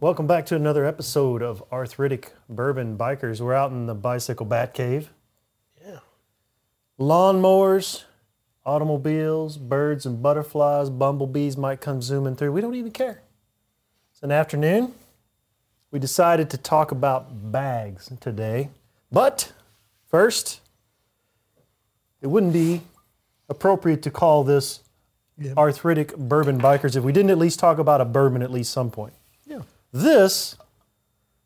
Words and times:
Welcome 0.00 0.28
back 0.28 0.46
to 0.46 0.54
another 0.54 0.84
episode 0.84 1.42
of 1.42 1.60
Arthritic 1.72 2.30
Bourbon 2.48 2.96
Bikers. 2.96 3.40
We're 3.40 3.54
out 3.54 3.72
in 3.72 3.86
the 3.86 3.96
bicycle 3.96 4.46
bat 4.46 4.72
cave. 4.72 5.10
Yeah. 5.84 5.98
Lawnmowers, 7.00 8.04
automobiles, 8.64 9.56
birds 9.56 10.06
and 10.06 10.22
butterflies, 10.22 10.88
bumblebees 10.88 11.56
might 11.56 11.80
come 11.80 12.00
zooming 12.00 12.36
through. 12.36 12.52
We 12.52 12.60
don't 12.60 12.76
even 12.76 12.92
care. 12.92 13.22
It's 14.12 14.22
an 14.22 14.30
afternoon. 14.30 14.94
We 15.90 15.98
decided 15.98 16.48
to 16.50 16.58
talk 16.58 16.92
about 16.92 17.50
bags 17.50 18.08
today. 18.20 18.70
But 19.10 19.52
first, 20.06 20.60
it 22.22 22.28
wouldn't 22.28 22.52
be 22.52 22.82
appropriate 23.48 24.02
to 24.02 24.12
call 24.12 24.44
this. 24.44 24.84
Arthritic 25.56 26.16
Bourbon 26.16 26.60
Bikers 26.60 26.96
if 26.96 27.02
we 27.04 27.12
didn't 27.12 27.30
at 27.30 27.38
least 27.38 27.58
talk 27.58 27.78
about 27.78 28.00
a 28.00 28.04
bourbon 28.04 28.42
at 28.42 28.50
least 28.52 28.72
some 28.72 28.92
point. 28.92 29.12
This 29.92 30.56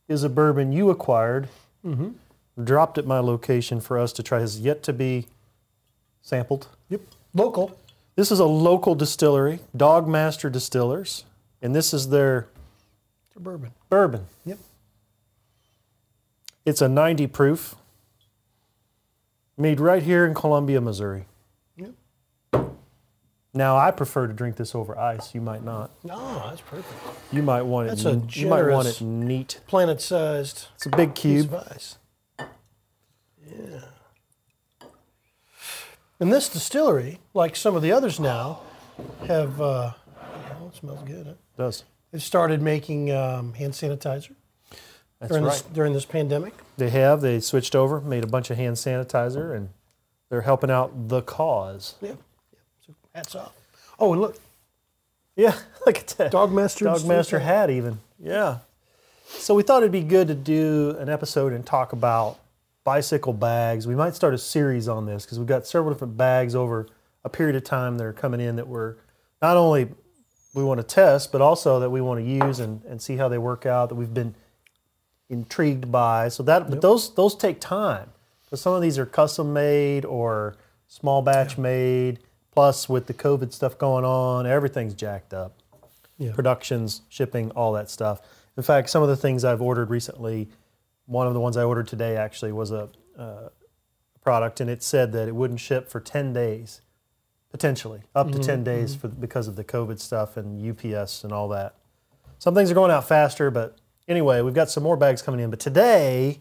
is 0.09 0.25
a 0.25 0.29
bourbon 0.29 0.73
you 0.73 0.91
acquired, 0.91 1.49
mm-hmm. 1.85 2.11
dropped 2.63 2.99
at 2.99 3.07
my 3.07 3.19
location 3.19 3.81
for 3.81 3.99
us 3.99 4.13
to 4.15 4.23
try. 4.23 4.41
Has 4.41 4.61
yet 4.61 4.83
to 4.85 4.93
be 4.93 5.27
sampled. 6.23 6.69
Yep. 6.89 7.01
Local. 7.35 7.79
This 8.17 8.31
is 8.31 8.41
a 8.41 8.45
local 8.45 8.95
distillery, 8.95 9.61
Dogmaster 9.77 10.53
Distillers, 10.53 11.25
and 11.63 11.75
this 11.75 11.95
is 11.95 12.11
their 12.11 12.49
Suburban. 13.33 13.71
bourbon. 13.89 14.27
Yep. 14.45 14.59
It's 16.67 16.83
a 16.83 16.89
90 16.89 17.27
proof, 17.29 17.75
made 19.57 19.81
right 19.81 20.03
here 20.03 20.27
in 20.27 20.35
Columbia, 20.35 20.81
Missouri. 20.81 21.25
Now, 23.55 23.77
I 23.77 23.91
prefer 23.91 24.27
to 24.27 24.33
drink 24.33 24.57
this 24.57 24.75
over 24.75 24.99
ice. 24.99 25.35
You 25.35 25.43
might 25.43 25.63
not. 25.63 25.91
No, 26.05 26.43
that's 26.49 26.63
perfect. 26.63 26.89
You 27.31 27.43
might 27.43 27.63
want 27.63 27.89
it. 27.89 27.91
That's 27.91 28.05
a 28.07 28.23
you 28.39 28.47
might 28.49 28.67
want 28.67 28.89
it 28.89 29.01
neat. 29.03 29.61
Planet 29.67 30.01
sized 30.01 30.69
It's 30.77 30.87
a 30.87 30.91
big 30.91 31.15
piece 31.15 31.43
cube. 31.43 31.53
of 31.53 31.69
ice. 31.71 31.99
Yeah. 32.39 33.81
And 36.19 36.33
this 36.33 36.49
distillery, 36.49 37.19
like 37.35 37.55
some 37.57 37.77
of 37.77 37.83
the 37.83 37.93
others 37.93 38.19
now, 38.19 38.61
have, 39.27 39.61
uh, 39.61 39.93
oh, 40.61 40.69
it 40.69 40.77
smells 40.77 41.03
good. 41.03 41.27
Huh? 41.27 41.33
does. 41.57 41.85
They've 42.11 42.23
started 42.23 42.63
making 42.63 43.11
um, 43.11 43.55
hand 43.55 43.73
sanitizer 43.73 44.35
That's 45.19 45.31
during, 45.31 45.45
right. 45.45 45.53
this, 45.53 45.63
during 45.63 45.93
this 45.93 46.05
pandemic. 46.05 46.55
They 46.77 46.91
have. 46.91 47.21
They 47.21 47.41
switched 47.41 47.75
over, 47.75 48.01
made 48.01 48.25
a 48.25 48.27
bunch 48.27 48.51
of 48.51 48.57
hand 48.57 48.77
sanitizer, 48.77 49.55
and 49.55 49.71
they're 50.31 50.43
helping 50.43 50.71
out 50.71 51.09
the 51.09 51.23
cause. 51.23 51.97
Yep. 52.01 52.19
Yep. 53.15 53.25
Hats 53.25 53.35
off. 53.35 53.53
Oh, 53.99 54.13
and 54.13 54.21
look, 54.21 54.39
Yeah, 55.37 55.55
look 55.87 55.99
at 55.99 56.09
that. 56.19 56.33
Dogmaster. 56.33 56.87
Dogmaster 56.87 57.41
hat, 57.41 57.71
even. 57.71 57.99
Yeah. 58.19 58.59
So 59.27 59.55
we 59.55 59.63
thought 59.63 59.83
it'd 59.83 59.93
be 59.93 60.03
good 60.03 60.29
to 60.29 60.35
do 60.35 60.97
an 60.99 61.09
episode 61.09 61.53
and 61.53 61.65
talk 61.65 61.93
about 61.93 62.39
bicycle 62.85 63.33
bags. 63.33 63.87
We 63.87 63.95
might 63.95 64.15
start 64.15 64.35
a 64.35 64.39
series 64.39 64.89
on 64.89 65.07
this 65.07 65.25
because 65.25 65.39
we've 65.39 65.49
got 65.49 65.67
several 65.67 65.93
different 65.93 66.17
bags 66.17 66.55
over 66.55 66.87
a 67.25 67.29
period 67.29 67.57
of 67.57 67.65
time 67.65 67.97
that 67.99 68.05
are 68.05 68.13
coming 68.13 68.41
in 68.41 68.57
that 68.57 68.69
we're 68.69 68.97
not 69.41 69.57
only 69.57 69.89
we 70.55 70.63
want 70.63 70.79
to 70.81 70.87
test, 70.87 71.33
but 71.33 71.41
also 71.41 71.81
that 71.81 71.91
we 71.91 72.01
want 72.01 72.21
to 72.21 72.25
use 72.25 72.59
and, 72.59 72.83
and 72.85 73.01
see 73.01 73.17
how 73.17 73.29
they 73.29 73.39
work 73.39 73.65
out. 73.65 73.89
That 73.89 73.95
we've 73.95 74.13
been 74.13 74.35
intrigued 75.31 75.91
by. 75.91 76.29
So 76.29 76.43
that, 76.43 76.69
but 76.69 76.81
those 76.81 77.15
those 77.15 77.35
take 77.35 77.61
time 77.61 78.11
because 78.45 78.61
some 78.61 78.75
of 78.75 78.83
these 78.83 78.99
are 78.99 79.07
custom 79.07 79.53
made 79.53 80.05
or 80.05 80.57
small 80.89 81.23
batch 81.23 81.57
made. 81.57 82.19
Plus, 82.53 82.89
with 82.89 83.07
the 83.07 83.15
COVID 83.15 83.53
stuff 83.53 83.79
going 83.79 84.05
on, 84.05 84.47
everything's 84.47 84.95
jacked 84.95 85.33
up 85.35 85.55
Yeah. 86.19 86.33
productions, 86.33 87.03
shipping, 87.09 87.51
all 87.53 87.73
that 87.73 87.91
stuff. 87.91 88.21
In 88.57 88.63
fact, 88.63 88.91
some 88.91 89.03
of 89.03 89.09
the 89.09 89.17
things 89.17 89.45
I've 89.45 89.63
ordered 89.63 89.89
recently, 89.91 90.51
one 91.07 91.27
of 91.27 91.33
the 91.35 91.41
ones 91.41 91.57
I 91.57 91.65
ordered 91.65 91.89
today 91.89 92.17
actually 92.17 92.53
was 92.53 92.71
a 92.71 92.91
uh, 93.19 93.49
product, 94.23 94.61
and 94.61 94.69
it 94.71 94.83
said 94.83 95.13
that 95.13 95.29
it 95.29 95.35
wouldn't 95.35 95.61
ship 95.61 95.89
for 95.91 95.99
10 96.01 96.33
days, 96.33 96.83
potentially 97.51 98.03
up 98.15 98.31
to 98.33 98.39
10 98.39 98.63
days 98.65 98.95
for, 98.95 99.09
because 99.09 99.49
of 99.49 99.57
the 99.57 99.65
COVID 99.65 99.99
stuff 99.99 100.37
and 100.37 100.61
UPS 100.61 101.25
and 101.25 101.33
all 101.33 101.49
that. 101.49 101.75
Some 102.39 102.55
things 102.55 102.71
are 102.71 102.75
going 102.75 102.91
out 102.91 103.09
faster, 103.09 103.51
but 103.51 103.79
anyway, 104.09 104.43
we've 104.43 104.55
got 104.55 104.69
some 104.71 104.83
more 104.83 104.97
bags 104.97 105.23
coming 105.23 105.41
in. 105.41 105.49
But 105.51 105.61
today, 105.61 106.41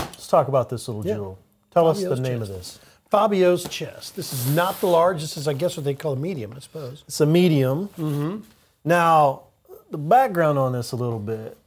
let's 0.00 0.26
talk 0.28 0.48
about 0.48 0.68
this 0.70 0.88
little 0.88 1.06
Yeah. 1.06 1.14
jewel. 1.14 1.38
Tell 1.70 1.88
us 1.88 1.98
Fabio's 1.98 2.18
the 2.18 2.22
name 2.28 2.42
of 2.42 2.48
this. 2.48 2.78
Fabio's 3.12 3.68
chest. 3.68 4.16
This 4.16 4.32
is 4.32 4.48
not 4.56 4.80
the 4.80 4.86
large. 4.86 5.20
This 5.20 5.36
is, 5.36 5.46
I 5.46 5.52
guess, 5.52 5.76
what 5.76 5.84
they 5.84 5.92
call 5.92 6.14
a 6.14 6.16
medium, 6.16 6.54
I 6.56 6.60
suppose. 6.60 7.04
It's 7.06 7.20
a 7.20 7.26
medium. 7.26 7.88
Mm-hmm. 7.98 8.38
Now, 8.86 9.42
the 9.90 9.98
background 9.98 10.58
on 10.58 10.72
this 10.72 10.92
a 10.92 10.96
little 10.96 11.18
bit. 11.18 11.58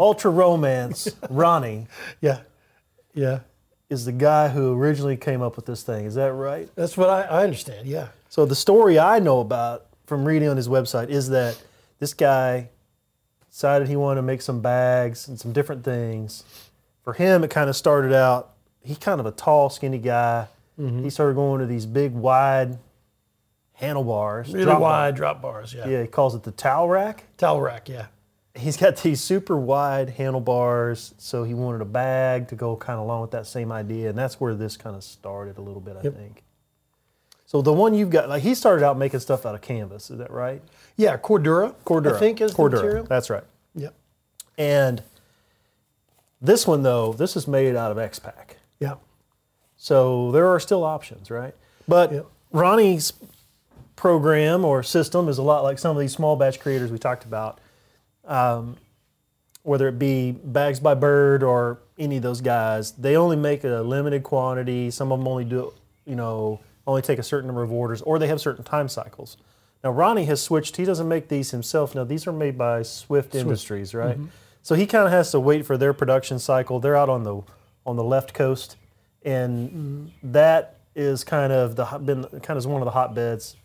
Ultra 0.00 0.30
Romance, 0.30 1.08
Ronnie, 1.30 1.86
Yeah. 2.22 2.40
Yeah. 3.14 3.40
is 3.90 4.06
the 4.06 4.12
guy 4.12 4.48
who 4.48 4.72
originally 4.78 5.16
came 5.18 5.42
up 5.42 5.56
with 5.56 5.66
this 5.66 5.82
thing. 5.82 6.06
Is 6.06 6.14
that 6.14 6.32
right? 6.32 6.70
That's 6.74 6.96
what 6.96 7.10
I, 7.10 7.22
I 7.24 7.44
understand. 7.44 7.86
Yeah. 7.86 8.08
So 8.30 8.46
the 8.46 8.54
story 8.54 8.98
I 8.98 9.18
know 9.18 9.40
about 9.40 9.86
from 10.06 10.24
reading 10.24 10.48
on 10.48 10.56
his 10.56 10.68
website 10.68 11.08
is 11.10 11.28
that 11.30 11.60
this 11.98 12.14
guy 12.14 12.70
decided 13.50 13.88
he 13.88 13.96
wanted 13.96 14.16
to 14.20 14.26
make 14.26 14.40
some 14.40 14.60
bags 14.62 15.28
and 15.28 15.38
some 15.38 15.52
different 15.52 15.84
things. 15.84 16.44
For 17.02 17.12
him, 17.12 17.44
it 17.44 17.50
kind 17.50 17.68
of 17.68 17.76
started 17.76 18.14
out. 18.14 18.52
He's 18.84 18.98
kind 18.98 19.18
of 19.18 19.26
a 19.26 19.30
tall, 19.32 19.70
skinny 19.70 19.98
guy. 19.98 20.46
Mm-hmm. 20.78 21.02
He 21.04 21.10
started 21.10 21.34
going 21.34 21.60
to 21.60 21.66
these 21.66 21.86
big, 21.86 22.12
wide 22.12 22.78
handlebars, 23.74 24.52
Really 24.52 24.64
drop 24.64 24.74
bar- 24.80 24.90
wide 24.90 25.14
drop 25.16 25.42
bars. 25.42 25.74
Yeah. 25.74 25.88
Yeah, 25.88 26.02
he 26.02 26.08
calls 26.08 26.34
it 26.34 26.42
the 26.42 26.52
towel 26.52 26.88
rack. 26.88 27.24
Towel 27.38 27.60
rack. 27.60 27.88
Yeah. 27.88 28.06
He's 28.56 28.76
got 28.76 28.98
these 28.98 29.20
super 29.20 29.56
wide 29.56 30.10
handlebars, 30.10 31.14
so 31.18 31.42
he 31.42 31.54
wanted 31.54 31.80
a 31.80 31.84
bag 31.86 32.46
to 32.48 32.54
go 32.54 32.76
kind 32.76 32.98
of 33.00 33.04
along 33.04 33.22
with 33.22 33.32
that 33.32 33.46
same 33.48 33.72
idea, 33.72 34.10
and 34.10 34.16
that's 34.18 34.40
where 34.40 34.54
this 34.54 34.76
kind 34.76 34.94
of 34.94 35.02
started 35.02 35.58
a 35.58 35.60
little 35.60 35.80
bit, 35.80 35.96
I 35.96 36.02
Yep. 36.02 36.14
think. 36.16 36.42
So 37.46 37.62
the 37.62 37.72
one 37.72 37.94
you've 37.94 38.10
got, 38.10 38.28
like 38.28 38.42
he 38.42 38.54
started 38.54 38.84
out 38.84 38.96
making 38.96 39.20
stuff 39.20 39.44
out 39.44 39.54
of 39.56 39.60
canvas, 39.60 40.10
is 40.10 40.18
that 40.18 40.30
right? 40.30 40.62
Yeah. 40.96 41.16
Cordura. 41.16 41.74
Cordura. 41.84 42.14
I 42.14 42.18
think 42.20 42.40
is 42.40 42.52
Cordura. 42.54 42.70
the 42.70 42.76
material. 42.76 43.04
That's 43.04 43.28
right. 43.30 43.44
Yeah. 43.74 43.88
And 44.56 45.02
this 46.40 46.66
one 46.66 46.82
though, 46.82 47.12
this 47.12 47.36
is 47.36 47.48
made 47.48 47.74
out 47.76 47.90
of 47.90 47.98
X-Pac. 47.98 48.56
Yeah. 48.84 48.94
So 49.76 50.30
there 50.32 50.46
are 50.48 50.60
still 50.60 50.84
options, 50.84 51.30
right? 51.30 51.54
But. 51.88 52.26
Ronnie's 52.54 53.12
program 53.96 54.64
or 54.64 54.84
system 54.84 55.28
is 55.28 55.38
a 55.38 55.42
lot 55.42 55.64
like 55.64 55.76
some 55.76 55.96
of 55.96 56.00
these 56.00 56.12
small 56.12 56.36
batch 56.36 56.60
creators 56.60 56.92
we 56.92 56.98
talked 56.98 57.24
about, 57.24 57.58
um, 58.26 58.76
whether 59.64 59.88
it 59.88 59.98
be 59.98 60.30
Bags 60.30 60.78
by 60.78 60.94
Bird 60.94 61.42
or 61.42 61.80
any 61.98 62.18
of 62.18 62.22
those 62.22 62.40
guys. 62.40 62.92
They 62.92 63.16
only 63.16 63.36
make 63.36 63.64
a 63.64 63.82
limited 63.82 64.22
quantity. 64.22 64.92
Some 64.92 65.10
of 65.10 65.18
them 65.18 65.26
only 65.26 65.44
do, 65.44 65.74
you 66.06 66.14
know, 66.14 66.60
only 66.86 67.02
take 67.02 67.18
a 67.18 67.24
certain 67.24 67.48
number 67.48 67.64
of 67.64 67.72
orders, 67.72 68.02
or 68.02 68.20
they 68.20 68.28
have 68.28 68.40
certain 68.40 68.62
time 68.62 68.88
cycles. 68.88 69.36
Now 69.82 69.90
Ronnie 69.90 70.26
has 70.26 70.40
switched. 70.40 70.76
He 70.76 70.84
doesn't 70.84 71.08
make 71.08 71.26
these 71.28 71.50
himself. 71.50 71.92
Now 71.96 72.04
these 72.04 72.24
are 72.28 72.32
made 72.32 72.56
by 72.56 72.82
Swift, 72.82 73.34
Industries, 73.34 73.94
right? 73.94 74.16
So 74.62 74.76
he 74.76 74.86
kind 74.86 75.06
of 75.06 75.10
has 75.10 75.32
to 75.32 75.40
wait 75.40 75.66
for 75.66 75.76
their 75.76 75.92
production 75.92 76.38
cycle. 76.38 76.78
They're 76.78 76.96
out 76.96 77.08
on 77.08 77.24
the 77.24 77.42
on 77.86 77.96
the 77.96 78.04
left 78.04 78.34
coast, 78.34 78.76
and 79.24 80.12
that 80.22 80.76
is 80.94 81.24
kind 81.24 81.52
of 81.52 81.76
the 81.76 81.84
been 81.98 82.24
kind 82.40 82.56
of 82.58 82.66
one 82.66 82.80
of 82.82 82.86
the 82.86 82.92
hotbeds. 82.92 83.56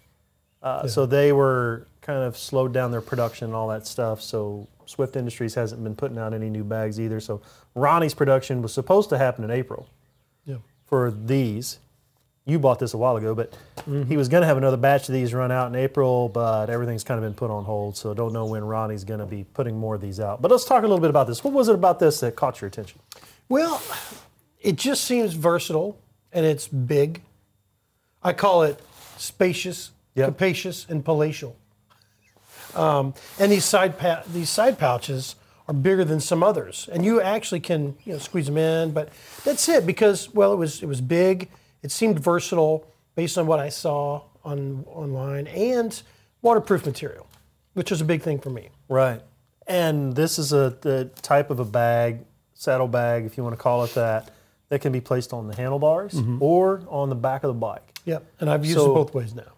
Uh, 0.63 0.88
So 0.88 1.06
they 1.06 1.31
were 1.31 1.88
kind 2.02 2.24
of 2.24 2.38
slowed 2.38 2.74
down 2.74 2.91
their 2.91 3.02
production 3.02 3.46
and 3.46 3.56
all 3.56 3.68
that 3.69 3.85
stuff. 3.85 4.22
So 4.22 4.68
Swift 4.85 5.16
Industries 5.16 5.53
hasn't 5.56 5.84
been 5.84 5.96
putting 5.96 6.18
out 6.18 6.34
any 6.34 6.50
new 6.50 6.63
bags 6.63 7.00
either. 7.00 7.19
So 7.19 7.41
Ronnie's 7.75 8.16
production 8.16 8.62
was 8.62 8.74
supposed 8.74 9.09
to 9.09 9.18
happen 9.18 9.44
in 9.44 9.52
April 9.52 9.88
Yeah. 10.46 10.58
for 10.85 11.12
these. 11.12 11.79
You 12.46 12.58
bought 12.58 12.79
this 12.79 12.96
a 12.96 12.97
while 12.97 13.16
ago, 13.16 13.35
but 13.35 13.53
he 14.08 14.18
was 14.18 14.28
going 14.28 14.41
to 14.41 14.47
have 14.47 14.58
another 14.58 14.78
batch 14.78 15.08
of 15.08 15.13
these 15.13 15.35
run 15.35 15.52
out 15.52 15.68
in 15.68 15.75
April, 15.75 16.29
but 16.29 16.72
everything's 16.72 17.03
kind 17.03 17.19
of 17.19 17.24
been 17.24 17.35
put 17.35 17.52
on 17.52 17.63
hold. 17.63 17.96
So 17.96 18.16
don't 18.16 18.34
know 18.34 18.46
when 18.47 18.64
Ronnie's 18.64 19.03
going 19.03 19.20
to 19.20 19.28
be 19.28 19.43
putting 19.53 19.78
more 19.78 19.93
of 19.96 20.02
these 20.02 20.20
out. 20.20 20.41
But 20.41 20.49
let's 20.49 20.66
talk 20.66 20.79
a 20.79 20.88
little 20.88 20.99
bit 20.99 21.11
about 21.11 21.28
this. 21.28 21.43
What 21.43 21.53
was 21.53 21.70
it 21.70 21.76
about 21.76 21.99
this 21.99 22.22
that 22.22 22.35
caught 22.35 22.59
your 22.59 22.67
attention? 22.70 22.99
Well, 23.49 23.81
it 24.61 24.75
just 24.75 25.03
seems 25.03 25.34
versatile 25.34 25.99
and 26.31 26.46
it's 26.46 26.67
big. 26.67 27.23
I 28.22 28.34
call 28.34 28.63
it 28.63 28.79
spacious, 29.17 29.91
Yep. 30.16 30.28
capacious, 30.28 30.85
and 30.90 31.03
palatial. 31.03 31.55
Um, 32.75 33.13
and 33.40 33.51
these 33.51 33.66
side 33.66 33.97
pa- 33.97 34.23
these 34.31 34.49
side 34.49 34.78
pouches 34.78 35.35
are 35.67 35.73
bigger 35.73 36.03
than 36.05 36.19
some 36.19 36.43
others, 36.43 36.87
and 36.91 37.03
you 37.03 37.22
actually 37.22 37.59
can 37.59 37.96
you 38.05 38.13
know 38.13 38.19
squeeze 38.19 38.46
them 38.46 38.57
in. 38.57 38.91
But 38.91 39.09
that's 39.43 39.67
it 39.69 39.85
because 39.85 40.34
well, 40.34 40.53
it 40.53 40.57
was 40.57 40.84
it 40.84 40.85
was 40.85 41.02
big. 41.02 41.49
It 41.81 41.91
seemed 41.91 42.19
versatile 42.19 42.85
based 43.16 43.37
on 43.37 43.47
what 43.47 43.59
I 43.59 43.69
saw 43.69 44.23
on 44.43 44.84
online 44.87 45.47
and 45.47 45.99
waterproof 46.41 46.85
material, 46.85 47.28
which 47.73 47.91
is 47.91 48.02
a 48.02 48.05
big 48.05 48.22
thing 48.22 48.40
for 48.40 48.49
me. 48.49 48.69
Right. 48.87 49.22
And 49.66 50.16
this 50.16 50.37
is 50.37 50.53
a 50.53 50.78
the 50.81 51.09
type 51.22 51.49
of 51.49 51.59
a 51.59 51.66
bag, 51.66 52.19
saddle 52.59 52.90
bag, 52.90 53.23
if 53.26 53.38
you 53.38 53.44
want 53.44 53.56
to 53.56 53.61
call 53.61 53.85
it 53.85 53.94
that, 53.96 54.32
that 54.67 54.82
can 54.82 54.91
be 54.91 55.00
placed 55.00 55.32
on 55.32 55.47
the 55.47 55.56
handlebars 55.56 56.11
mm-hmm. 56.14 56.44
or 56.44 56.82
on 56.90 57.08
the 57.08 57.16
back 57.16 57.44
of 57.46 57.47
the 57.47 57.59
bike. 57.59 57.97
Yep. 58.03 58.26
And 58.41 58.50
I've 58.50 58.66
used 58.66 58.78
So- 58.78 58.91
it 58.91 58.96
both 58.96 59.14
ways 59.14 59.34
now. 59.34 59.53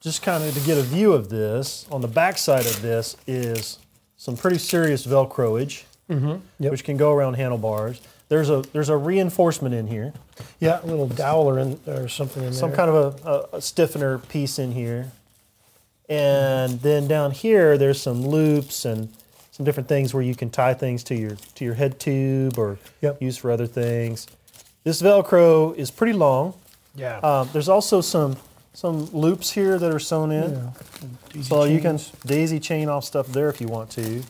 just 0.00 0.20
kind 0.22 0.44
of 0.44 0.52
to 0.54 0.60
get 0.60 0.76
a 0.78 0.82
view 0.82 1.12
of 1.14 1.28
this, 1.30 1.86
on 1.90 2.02
the 2.02 2.08
back 2.08 2.36
side 2.38 2.66
of 2.66 2.82
this 2.82 3.16
is 3.26 3.78
some 4.18 4.36
pretty 4.36 4.58
serious 4.58 5.06
Velcroage, 5.06 5.84
mm-hmm, 6.10 6.36
Yep. 6.60 6.70
which 6.70 6.84
can 6.84 6.96
go 6.98 7.10
around 7.10 7.34
handlebars. 7.34 8.00
There's 8.28 8.50
a 8.50 8.62
there's 8.74 8.90
a 8.90 8.96
reinforcement 8.96 9.74
in 9.74 9.86
here, 9.86 10.12
Yeah, 10.60 10.80
a 10.82 10.86
little 10.86 11.08
dowler 11.08 11.58
in 11.58 11.80
or 11.86 12.06
something 12.08 12.42
in 12.42 12.50
there. 12.50 12.58
some 12.60 12.72
kind 12.72 12.90
of 12.90 13.24
a, 13.24 13.56
a 13.56 13.60
stiffener 13.62 14.18
piece 14.18 14.58
in 14.58 14.72
here, 14.72 15.10
and 16.08 16.80
then 16.82 17.08
down 17.08 17.30
here 17.30 17.78
there's 17.78 18.00
some 18.00 18.26
loops 18.26 18.84
and 18.84 19.08
some 19.58 19.64
different 19.66 19.88
things 19.88 20.14
where 20.14 20.22
you 20.22 20.34
can 20.36 20.48
tie 20.50 20.72
things 20.72 21.02
to 21.04 21.14
your 21.16 21.36
to 21.56 21.64
your 21.64 21.74
head 21.74 21.98
tube 21.98 22.56
or 22.58 22.78
Yep. 23.02 23.20
use 23.20 23.36
for 23.36 23.50
other 23.50 23.66
things. 23.66 24.26
This 24.84 25.02
Velcro 25.02 25.74
is 25.76 25.90
pretty 25.90 26.12
long. 26.14 26.54
yeah. 26.94 27.18
Um, 27.18 27.50
there's 27.52 27.68
also 27.68 28.00
some 28.00 28.36
some 28.72 29.06
loops 29.12 29.50
here 29.50 29.76
that 29.76 29.92
are 29.92 29.98
sewn 29.98 30.30
in. 30.30 30.52
yeah. 31.34 31.42
So 31.42 31.64
you 31.64 31.80
can 31.80 31.98
daisy 32.24 32.60
chain 32.60 32.88
off 32.88 33.02
stuff 33.04 33.26
there 33.26 33.48
if 33.50 33.60
you 33.60 33.66
want 33.66 33.90
to. 33.90 34.22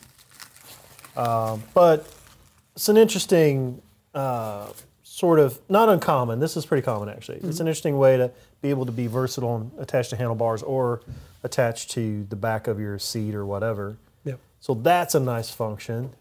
Um, 1.15 1.61
but 1.75 2.07
it's 2.75 2.89
an 2.89 2.97
interesting 2.97 3.81
uh, 4.15 4.71
sort 5.03 5.37
of 5.39 5.59
not 5.69 5.89
uncommon. 5.89 6.39
This 6.39 6.57
is 6.57 6.65
pretty 6.65 6.83
common 6.83 7.07
actually. 7.09 7.37
It's 7.37 7.45
Mm-hmm. 7.45 7.61
an 7.61 7.67
interesting 7.67 7.97
way 7.99 8.17
to 8.17 8.31
be 8.63 8.71
able 8.71 8.87
to 8.87 8.91
be 8.91 9.05
versatile 9.05 9.55
and 9.57 9.71
attached 9.77 10.09
to 10.09 10.15
handlebars 10.15 10.63
or 10.63 11.01
attached 11.43 11.91
to 11.91 12.25
the 12.29 12.35
back 12.35 12.67
of 12.67 12.79
your 12.79 12.97
seat 12.97 13.35
or 13.35 13.45
whatever. 13.45 13.97
So 14.59 14.73
that's 14.73 15.15
a 15.15 15.19
nice 15.19 15.49
function. 15.49 16.11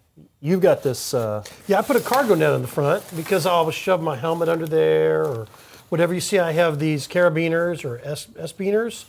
You've 0.41 0.61
got 0.61 0.83
this. 0.83 1.15
Uh, 1.15 1.45
Yeah, 1.67 1.79
I 1.79 1.83
put 1.83 1.97
a 1.97 2.01
cargo 2.01 2.35
net 2.35 2.53
in 2.55 2.63
the 2.63 2.69
front 2.69 3.05
because 3.17 3.47
I'll 3.47 3.57
always 3.57 3.75
shove 3.75 4.03
my 4.03 4.17
helmet 4.17 4.49
under 4.49 4.67
there 4.67 5.25
or 5.25 5.47
whatever. 5.89 6.15
You 6.15 6.21
see, 6.21 6.39
I 6.39 6.53
have 6.53 6.79
these 6.79 7.09
carabiners 7.09 7.85
or 7.85 8.01
S, 8.05 8.29
S-beaners 8.39 9.05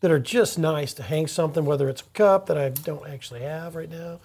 that 0.00 0.10
are 0.10 0.18
just 0.18 0.58
nice 0.58 0.94
to 0.94 1.02
hang 1.02 1.26
something, 1.26 1.64
whether 1.64 1.88
it's 1.88 2.00
a 2.00 2.10
cup 2.14 2.46
that 2.46 2.56
I 2.56 2.70
don't 2.70 3.06
actually 3.08 3.40
have 3.40 3.74
right 3.74 3.90
now, 3.90 4.18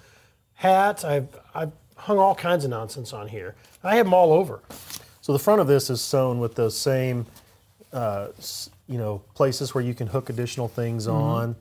hats. 0.54 1.04
I've, 1.04 1.28
I've 1.54 1.72
hung 1.98 2.18
all 2.18 2.36
kinds 2.36 2.64
of 2.64 2.70
nonsense 2.72 3.12
on 3.14 3.28
here. 3.28 3.56
I 3.84 3.96
have 3.96 4.06
them 4.06 4.14
all 4.14 4.32
over. 4.32 4.62
So 5.22 5.34
the 5.34 5.40
front 5.40 5.60
of 5.62 5.68
this 5.68 5.90
is 5.90 6.02
sewn 6.02 6.40
with 6.40 6.56
those 6.56 6.78
same, 6.78 7.26
uh, 7.92 8.28
you 8.88 8.98
know, 8.98 9.22
places 9.34 9.74
where 9.74 9.84
you 9.84 9.94
can 9.94 10.08
hook 10.08 10.30
additional 10.30 10.68
things 10.68 11.08
on. 11.08 11.56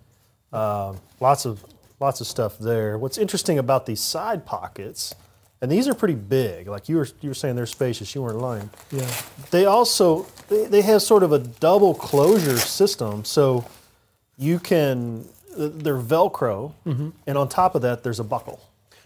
Um, 0.53 1.01
lots 1.21 1.45
of 1.47 1.65
lots 2.05 2.21
of 2.21 2.27
stuff 2.27 2.59
there. 2.59 2.99
What's 2.99 3.19
interesting 3.19 3.59
about 3.59 3.87
these 3.87 4.01
side 4.01 4.45
pockets, 4.45 5.15
and 5.61 5.73
these 5.73 5.89
are 5.89 5.95
pretty 5.95 6.15
big. 6.15 6.69
Like 6.69 6.89
you 6.89 6.97
were 6.97 7.09
you 7.23 7.31
were 7.31 7.35
saying, 7.35 7.57
they're 7.57 7.67
spacious. 7.67 8.15
You 8.15 8.23
weren't 8.23 8.39
lying. 8.39 8.69
Yeah. 8.91 9.11
They 9.51 9.65
also 9.65 10.27
they, 10.49 10.67
they 10.67 10.83
have 10.83 11.01
sort 11.03 11.23
of 11.23 11.33
a 11.33 11.39
double 11.39 11.95
closure 11.95 12.59
system, 12.59 13.25
so 13.25 13.65
you 14.37 14.59
can 14.59 15.25
they're 15.57 15.97
Velcro, 15.99 16.73
mm-hmm. 16.85 17.11
and 17.27 17.39
on 17.39 17.49
top 17.49 17.75
of 17.75 17.83
that, 17.83 18.03
there's 18.03 18.21
a 18.21 18.25
buckle. 18.25 18.61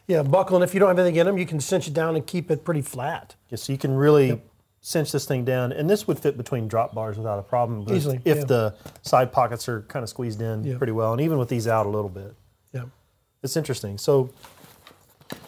Yeah, 0.06 0.22
buckle, 0.22 0.56
and 0.56 0.64
if 0.64 0.72
you 0.72 0.80
don't 0.80 0.88
have 0.88 0.98
anything 0.98 1.16
in 1.16 1.26
them, 1.26 1.36
you 1.36 1.44
can 1.44 1.60
cinch 1.60 1.86
it 1.86 1.94
down 1.94 2.16
and 2.16 2.26
keep 2.26 2.50
it 2.50 2.64
pretty 2.64 2.80
flat. 2.80 3.34
Yeah, 3.50 3.56
so 3.56 3.72
you 3.72 3.78
can 3.78 3.94
really 3.94 4.40
cinch 4.80 5.12
this 5.12 5.26
thing 5.26 5.44
down, 5.44 5.70
and 5.70 5.88
this 5.88 6.06
would 6.08 6.18
fit 6.18 6.36
between 6.38 6.66
drop 6.66 6.94
bars 6.94 7.18
without 7.18 7.38
a 7.38 7.42
problem. 7.42 7.84
but 7.84 7.94
Easily, 7.94 8.20
if 8.24 8.38
yeah. 8.38 8.44
the 8.44 8.74
side 9.02 9.30
pockets 9.32 9.68
are 9.68 9.82
kind 9.82 10.02
of 10.02 10.08
squeezed 10.08 10.40
in 10.40 10.64
Yeah. 10.64 10.78
pretty 10.78 10.94
well, 10.94 11.12
and 11.12 11.20
even 11.20 11.36
with 11.38 11.50
these 11.50 11.68
out 11.68 11.84
a 11.84 11.90
little 11.90 12.08
bit, 12.08 12.34
Yeah. 12.72 12.84
it's 13.42 13.56
interesting. 13.56 13.98
So, 13.98 14.30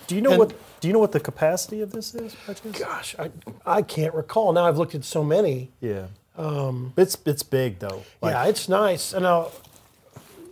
do 0.07 0.15
you 0.15 0.21
know 0.23 0.31
And- 0.31 0.39
what 0.39 0.55
do 0.81 0.89
you 0.89 0.95
know 0.95 1.01
what 1.01 1.13
the 1.13 1.21
capacity 1.21 1.83
of 1.83 1.93
this 1.93 2.15
is? 2.15 2.35
Gosh, 2.79 3.15
I, 3.19 3.31
I 3.67 3.83
can't 3.83 4.15
recall. 4.15 4.53
Now 4.53 4.65
I've 4.65 4.79
looked 4.79 4.95
at 4.95 5.05
so 5.05 5.23
many. 5.23 5.71
Yeah, 5.81 6.07
um, 6.39 6.93
it's 6.97 7.19
it's 7.27 7.43
big 7.43 7.79
though. 7.81 8.03
Like, 8.23 8.33
yeah, 8.33 8.45
it's 8.47 8.69
nice. 8.69 9.13
And 9.13 9.25
now 9.25 9.49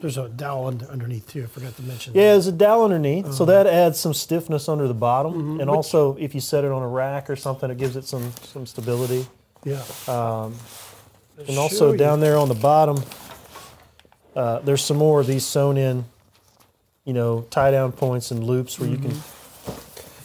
there's 0.01 0.19
a 0.19 0.29
dowel 0.29 0.67
un- 0.67 0.87
underneath 0.91 1.27
too. 1.29 1.45
I 1.45 1.47
forgot 1.47 1.75
to 1.77 1.83
mention. 1.83 2.13
yeah, 2.15 2.33
there's 2.33 2.47
a 2.47 2.53
dowel 2.53 2.85
underneath, 2.85 3.33
so 3.33 3.45
that 3.47 3.67
adds 3.67 3.99
some 3.99 4.13
stiffness 4.15 4.69
under 4.69 4.87
the 4.87 4.95
bottom, 4.95 5.33
Mm-hmm. 5.33 5.61
and 5.61 5.71
also 5.71 6.15
if 6.21 6.35
you 6.35 6.41
set 6.43 6.63
it 6.65 6.71
on 6.71 6.83
a 6.83 6.89
rack 6.89 7.31
or 7.31 7.37
something, 7.37 7.71
it 7.71 7.79
gives 7.79 7.97
it 7.97 8.05
some 8.05 8.31
some 8.45 8.67
stability. 8.67 9.27
Yeah. 9.65 9.83
And 11.49 11.57
also 11.59 11.95
down 11.97 12.21
there 12.21 12.37
on 12.37 12.49
the 12.49 12.55
bottom, 12.55 13.03
uh, 14.37 14.59
there's 14.61 14.85
some 14.85 14.97
more 14.99 15.21
of 15.21 15.27
these 15.27 15.45
sewn 15.47 15.77
in, 15.77 16.05
you 17.09 17.15
know, 17.15 17.41
tie 17.49 17.71
down 17.71 17.91
points 17.91 18.31
and 18.31 18.45
loops 18.45 18.79
where 18.79 18.87
you 18.87 18.99
can. 18.99 19.15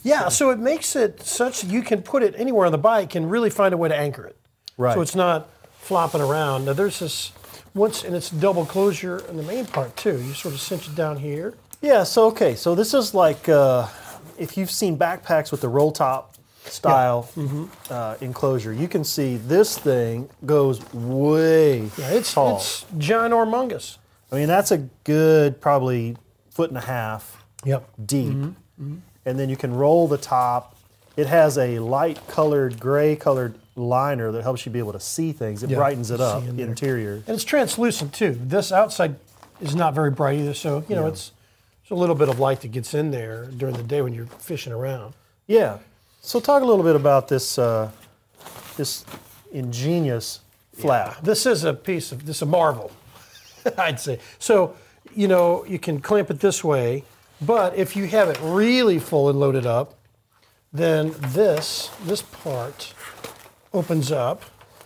Yeah, 0.04 0.28
so 0.28 0.50
it 0.50 0.60
makes 0.60 0.98
it 0.98 1.22
such 1.22 1.62
that 1.62 1.72
you 1.72 1.82
can 1.82 2.02
put 2.02 2.24
it 2.24 2.36
anywhere 2.38 2.66
on 2.66 2.74
the 2.74 2.78
bike 2.78 3.16
and 3.16 3.32
really 3.32 3.50
find 3.50 3.74
a 3.74 3.78
way 3.78 3.88
to 3.88 3.96
anchor 3.96 4.26
it. 4.26 4.36
Right. 4.78 4.94
So 4.94 5.00
it's 5.00 5.16
not 5.16 5.48
flopping 5.80 6.20
around. 6.20 6.66
Now 6.66 6.74
there's 6.74 7.00
this 7.00 7.32
once, 7.74 8.04
and 8.04 8.14
it's 8.14 8.30
double 8.30 8.66
closure 8.66 9.20
in 9.30 9.38
the 9.38 9.44
main 9.44 9.66
part 9.66 9.96
too. 9.96 10.22
You 10.22 10.34
sort 10.34 10.54
of 10.54 10.60
cinch 10.60 10.90
it 10.90 10.94
down 10.96 11.20
here. 11.20 11.54
Yeah. 11.82 12.04
So 12.04 12.26
okay. 12.28 12.54
So 12.54 12.76
this 12.76 12.94
is 12.94 13.14
like 13.14 13.48
uh, 13.48 13.88
if 14.38 14.58
you've 14.58 14.72
seen 14.72 14.98
backpacks 14.98 15.52
with 15.52 15.62
the 15.62 15.70
roll 15.70 15.94
top 15.94 16.36
style 16.66 17.30
uh, 17.90 18.18
enclosure, 18.20 18.74
you 18.74 18.90
can 18.90 19.06
see 19.06 19.38
this 19.38 19.78
thing 19.78 20.30
goes 20.46 20.82
way 20.94 21.90
Yeah, 21.98 22.10
it's 22.10 22.34
tall. 22.34 22.58
it's 22.58 22.84
ginormous. 22.98 24.00
I 24.34 24.36
mean, 24.36 24.48
that's 24.50 24.72
a 24.72 24.80
good 25.06 25.62
probably 25.62 26.18
foot 26.54 26.70
and 26.70 26.78
a 26.78 26.82
half 26.82 27.44
Yep. 27.66 27.90
deep. 28.06 28.36
And 29.26 29.40
then 29.40 29.50
you 29.50 29.56
can 29.56 29.74
roll 29.74 30.08
the 30.08 30.18
top. 30.18 30.76
It 31.16 31.28
has 31.28 31.58
a 31.58 31.80
light 31.80 32.20
colored, 32.28 32.80
gray 32.80 33.16
colored 33.16 33.56
liner 33.76 34.32
that 34.32 34.44
helps 34.44 34.66
you 34.66 34.72
be 34.72 34.80
able 34.80 34.94
to 34.94 35.00
see 35.00 35.32
things. 35.32 35.64
It 35.64 35.70
Yeah, 35.70 35.78
brightens 35.78 36.12
it 36.12 36.20
up, 36.20 36.44
in 36.44 36.60
interior. 36.60 37.16
And 37.28 37.30
it's 37.30 37.44
translucent 37.44 38.14
too. 38.14 38.38
This 38.44 38.72
outside 38.72 39.16
is 39.62 39.76
not 39.76 39.94
very 39.96 40.12
bright 40.12 40.40
either, 40.40 40.54
so 40.54 40.84
you 40.90 40.96
know 40.96 41.04
Yeah. 41.04 41.10
it's 41.10 41.32
there's 41.84 41.98
a 41.98 42.00
little 42.00 42.16
bit 42.16 42.30
of 42.30 42.40
light 42.40 42.62
that 42.62 42.72
gets 42.72 42.94
in 42.94 43.12
there 43.12 43.46
during 43.46 43.76
the 43.76 43.84
day 43.84 44.02
when 44.02 44.14
you're 44.14 44.26
fishing 44.40 44.74
around. 44.74 45.14
Yeah. 45.48 45.78
So 46.22 46.40
talk 46.40 46.62
a 46.62 46.66
little 46.66 46.84
bit 46.84 46.96
about 46.96 47.28
this 47.30 47.58
uh, 47.58 47.92
this 48.78 49.06
ingenious 49.52 50.40
flap. 50.76 51.22
This 51.22 51.46
is 51.46 51.64
a 51.64 51.74
piece 51.74 52.12
of 52.12 52.26
this 52.26 52.38
is 52.38 52.42
a 52.42 52.46
marvel, 52.48 52.92
I'd 53.78 54.00
say. 54.00 54.20
So 54.40 54.76
you 55.15 55.27
know 55.27 55.65
you 55.65 55.80
can 55.80 56.01
clamp 56.01 56.30
it 56.30 56.39
this 56.39 56.63
way, 56.63 57.04
but 57.42 57.75
if 57.75 57.95
you 57.95 58.07
have 58.07 58.30
it 58.30 58.39
really 58.42 59.00
full 59.00 59.30
and 59.30 59.39
loaded 59.39 59.65
up, 59.65 59.95
then 60.71 61.13
this 61.19 61.89
this 62.06 62.21
part 62.21 62.94
opens 63.74 64.12
up, 64.12 64.44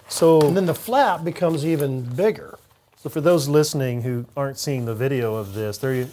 So, 0.07 0.39
and 0.41 0.55
then 0.55 0.65
the 0.65 0.73
flap 0.73 1.23
becomes 1.23 1.65
even 1.65 2.01
bigger. 2.01 2.57
so 2.95 3.09
for 3.09 3.19
those 3.21 3.49
listening 3.49 4.03
who 4.03 4.25
aren't 4.35 4.57
seeing 4.57 4.85
the 4.85 4.95
video 4.95 5.35
of 5.35 5.53
this, 5.53 5.77
there 5.77 6.07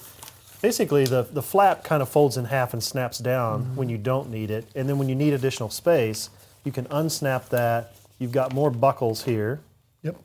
basically 0.60 1.04
the, 1.04 1.22
the 1.22 1.42
flap 1.42 1.84
kind 1.84 2.02
of 2.02 2.08
folds 2.08 2.36
in 2.36 2.46
half 2.46 2.72
and 2.72 2.82
snaps 2.82 3.18
down 3.18 3.62
mm-hmm. 3.62 3.76
when 3.76 3.88
you 3.88 3.98
don't 3.98 4.30
need 4.30 4.50
it. 4.50 4.66
And 4.74 4.88
then 4.88 4.98
when 4.98 5.08
you 5.08 5.14
need 5.14 5.34
additional 5.34 5.70
space, 5.70 6.30
you 6.64 6.72
can 6.72 6.86
unsnap 6.86 7.50
that. 7.50 7.94
You've 8.18 8.32
got 8.32 8.52
more 8.52 8.70
buckles 8.70 9.24
here. 9.24 9.60
Yep. 10.02 10.16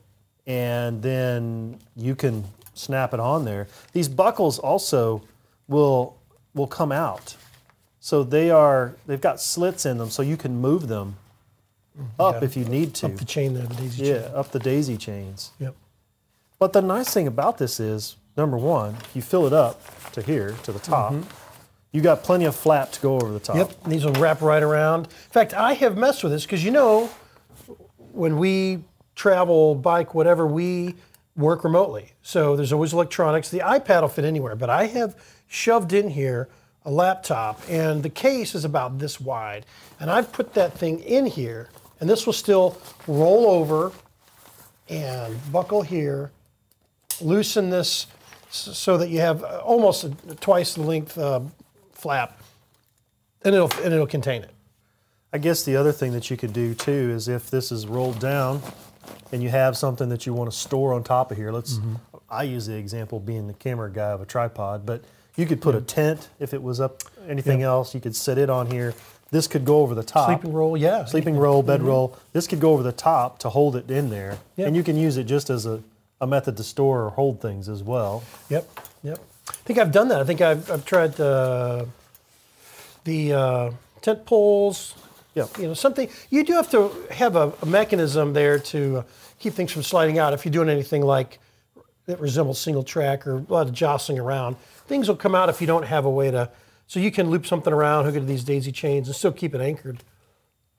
and 0.46 1.02
then 1.02 1.78
you 1.96 2.14
can 2.14 2.44
snap 2.80 3.14
it 3.14 3.20
on 3.20 3.44
there. 3.44 3.68
These 3.92 4.08
buckles 4.08 4.58
also 4.58 5.22
will 5.68 6.16
will 6.54 6.66
come 6.66 6.92
out. 6.92 7.36
So 8.00 8.24
they 8.24 8.50
are 8.50 8.96
they've 9.06 9.20
got 9.20 9.40
slits 9.40 9.86
in 9.86 9.98
them 9.98 10.10
so 10.10 10.22
you 10.22 10.36
can 10.36 10.60
move 10.60 10.88
them 10.88 11.16
mm-hmm. 11.96 12.20
up 12.20 12.36
Yeah. 12.36 12.44
if 12.44 12.56
you 12.56 12.64
need 12.64 12.94
to. 12.94 13.06
Up 13.06 13.16
the 13.16 13.24
chain 13.24 13.54
there, 13.54 13.66
the 13.66 13.74
daisy 13.74 14.02
chain. 14.02 14.06
yeah, 14.06 14.22
chain. 14.22 14.34
up 14.34 14.50
the 14.52 14.58
daisy 14.58 14.96
chains. 14.96 15.52
Yep. 15.58 15.74
But 16.58 16.72
the 16.72 16.82
nice 16.82 17.12
thing 17.12 17.26
about 17.26 17.58
this 17.58 17.80
is 17.80 18.16
number 18.36 18.56
1, 18.56 18.96
you 19.14 19.22
fill 19.22 19.46
it 19.46 19.52
up 19.52 19.80
to 20.12 20.22
here 20.22 20.54
to 20.64 20.72
the 20.72 20.78
top. 20.78 21.12
Mm-hmm. 21.12 21.28
You 21.92 22.02
got 22.02 22.22
plenty 22.22 22.44
of 22.44 22.54
flap 22.54 22.92
to 22.92 23.00
go 23.00 23.16
over 23.16 23.32
the 23.32 23.40
top. 23.40 23.56
Yep, 23.56 23.84
these 23.84 24.04
will 24.04 24.12
wrap 24.12 24.42
right 24.42 24.62
around. 24.62 25.06
In 25.06 25.30
fact, 25.30 25.54
I 25.54 25.72
have 25.72 25.96
messed 25.96 26.22
with 26.22 26.32
this 26.32 26.44
because 26.44 26.64
you 26.64 26.70
know, 26.70 27.10
when 28.12 28.38
we 28.38 28.84
travel, 29.16 29.74
bike, 29.74 30.14
whatever, 30.14 30.46
we 30.46 30.94
work 31.40 31.64
remotely. 31.64 32.12
So 32.22 32.56
there's 32.56 32.72
always 32.72 32.92
electronics. 32.92 33.48
The 33.48 33.60
iPad 33.60 34.02
will 34.02 34.08
fit 34.08 34.24
anywhere, 34.24 34.56
but 34.56 34.70
I 34.70 34.86
have 34.86 35.16
shoved 35.48 35.92
in 35.92 36.10
here 36.10 36.48
a 36.84 36.90
laptop, 36.90 37.60
and 37.68 38.02
the 38.02 38.10
case 38.10 38.54
is 38.54 38.64
about 38.64 38.98
this 38.98 39.20
wide. 39.20 39.66
And 39.98 40.10
I've 40.10 40.32
put 40.32 40.54
that 40.54 40.72
thing 40.78 41.00
in 41.00 41.26
here, 41.26 41.68
and 42.00 42.08
this 42.08 42.26
will 42.26 42.32
still 42.32 42.80
roll 43.06 43.46
over 43.46 43.92
and 44.88 45.38
buckle 45.52 45.82
here, 45.82 46.30
loosen 47.20 47.70
this 47.70 48.06
so 48.50 48.96
that 48.96 49.10
you 49.10 49.20
have 49.20 49.44
uh, 49.44 49.58
almost 49.58 50.04
a, 50.04 50.10
twice 50.40 50.74
the 50.74 50.82
length 50.82 51.16
uh, 51.16 51.40
flap, 51.92 52.40
and 53.44 53.54
it'll 53.54 53.70
and 53.84 53.92
it'll 53.92 54.06
contain 54.06 54.42
it. 54.42 54.50
I 55.32 55.38
guess 55.38 55.62
the 55.62 55.76
other 55.76 55.92
thing 55.92 56.12
that 56.12 56.30
you 56.30 56.36
could 56.36 56.52
do 56.52 56.74
too 56.74 57.12
is 57.14 57.28
if 57.28 57.50
this 57.50 57.70
is 57.70 57.86
rolled 57.86 58.18
down 58.18 58.62
and 59.32 59.42
you 59.42 59.48
have 59.48 59.76
something 59.76 60.08
that 60.08 60.26
you 60.26 60.34
want 60.34 60.50
to 60.50 60.56
store 60.56 60.94
on 60.94 61.02
top 61.02 61.30
of 61.30 61.36
here. 61.36 61.52
Let's 61.52 61.78
I 62.28 62.44
use 62.44 62.66
the 62.66 62.76
example 62.76 63.20
being 63.20 63.46
the 63.46 63.54
camera 63.54 63.90
guy 63.90 64.10
of 64.10 64.20
a 64.20 64.26
tripod, 64.26 64.86
but 64.86 65.02
you 65.36 65.46
could 65.46 65.60
put 65.60 65.74
a 65.74 65.80
tent 65.80 66.28
if 66.38 66.54
it 66.54 66.62
was 66.62 66.80
up 66.80 67.02
anything 67.28 67.62
else, 67.62 67.94
you 67.94 68.00
could 68.00 68.14
set 68.14 68.38
it 68.38 68.50
on 68.50 68.70
here. 68.70 68.94
This 69.30 69.46
could 69.46 69.64
go 69.64 69.80
over 69.80 69.94
the 69.94 70.02
top. 70.02 70.28
Sleeping 70.28 70.52
roll, 70.52 70.76
yeah. 70.76 71.04
Sleeping 71.04 71.36
roll, 71.36 71.62
bed 71.62 71.82
roll. 71.82 72.16
This 72.32 72.48
could 72.48 72.58
go 72.60 72.72
over 72.72 72.82
the 72.82 72.92
top 72.92 73.38
to 73.40 73.50
hold 73.50 73.76
it 73.76 73.88
in 73.88 74.10
there. 74.10 74.38
Yeah. 74.56 74.66
And 74.66 74.74
you 74.74 74.82
can 74.82 74.96
use 74.96 75.16
it 75.16 75.24
just 75.24 75.50
as 75.50 75.66
a 75.66 75.82
a 76.20 76.26
method 76.26 76.56
to 76.58 76.62
store 76.62 77.06
or 77.06 77.10
hold 77.10 77.40
things 77.40 77.68
as 77.68 77.82
well. 77.82 78.22
Yep, 78.50 78.68
yep. 79.02 79.18
I 79.48 79.52
think 79.64 79.78
I've 79.78 79.92
done 79.92 80.08
that. 80.08 80.20
I 80.20 80.24
think 80.24 80.40
I've, 80.40 80.70
I've 80.70 80.84
tried 80.84 81.18
uh, 81.18 81.86
the 83.04 83.32
uh, 83.32 83.70
tent 84.02 84.26
poles. 84.26 84.94
Yeah. 85.40 85.62
You 85.62 85.68
know, 85.68 85.74
something 85.74 86.08
you 86.28 86.44
do 86.44 86.52
have 86.52 86.70
to 86.70 86.92
have 87.10 87.36
a, 87.36 87.52
a 87.62 87.66
mechanism 87.66 88.32
there 88.32 88.58
to 88.58 88.98
uh, 88.98 89.02
keep 89.38 89.54
things 89.54 89.72
from 89.72 89.82
sliding 89.82 90.18
out. 90.18 90.32
If 90.34 90.44
you're 90.44 90.52
doing 90.52 90.68
anything 90.68 91.02
like 91.02 91.38
that 92.06 92.20
resembles 92.20 92.60
single 92.60 92.82
track 92.82 93.26
or 93.26 93.36
a 93.36 93.46
lot 93.48 93.66
of 93.66 93.72
jostling 93.72 94.18
around, 94.18 94.56
things 94.86 95.08
will 95.08 95.16
come 95.16 95.34
out 95.34 95.48
if 95.48 95.60
you 95.60 95.66
don't 95.66 95.84
have 95.86 96.04
a 96.04 96.10
way 96.10 96.30
to. 96.30 96.50
So 96.86 97.00
you 97.00 97.10
can 97.10 97.30
loop 97.30 97.46
something 97.46 97.72
around, 97.72 98.04
hook 98.04 98.16
it 98.16 98.20
to 98.20 98.26
these 98.26 98.44
daisy 98.44 98.72
chains, 98.72 99.06
and 99.06 99.16
still 99.16 99.32
keep 99.32 99.54
it 99.54 99.60
anchored 99.60 100.02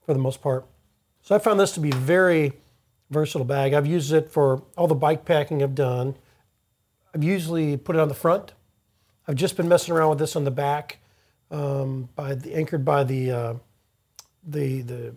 for 0.04 0.12
the 0.12 0.20
most 0.20 0.42
part. 0.42 0.66
So 1.22 1.34
I 1.34 1.38
found 1.38 1.58
this 1.58 1.72
to 1.72 1.80
be 1.80 1.90
very 1.90 2.52
versatile 3.10 3.46
bag. 3.46 3.72
I've 3.72 3.86
used 3.86 4.12
it 4.12 4.30
for 4.30 4.62
all 4.76 4.86
the 4.86 4.94
bike 4.94 5.24
packing 5.24 5.62
I've 5.62 5.74
done. 5.74 6.14
I've 7.14 7.24
usually 7.24 7.76
put 7.76 7.96
it 7.96 7.98
on 7.98 8.08
the 8.08 8.14
front. 8.14 8.52
I've 9.26 9.36
just 9.36 9.56
been 9.56 9.68
messing 9.68 9.94
around 9.94 10.10
with 10.10 10.18
this 10.18 10.36
on 10.36 10.44
the 10.44 10.50
back, 10.50 10.98
um, 11.50 12.08
by 12.14 12.34
the, 12.34 12.54
anchored 12.54 12.84
by 12.84 13.04
the, 13.04 13.30
uh, 13.30 13.54
the 14.46 14.82
the 14.82 15.14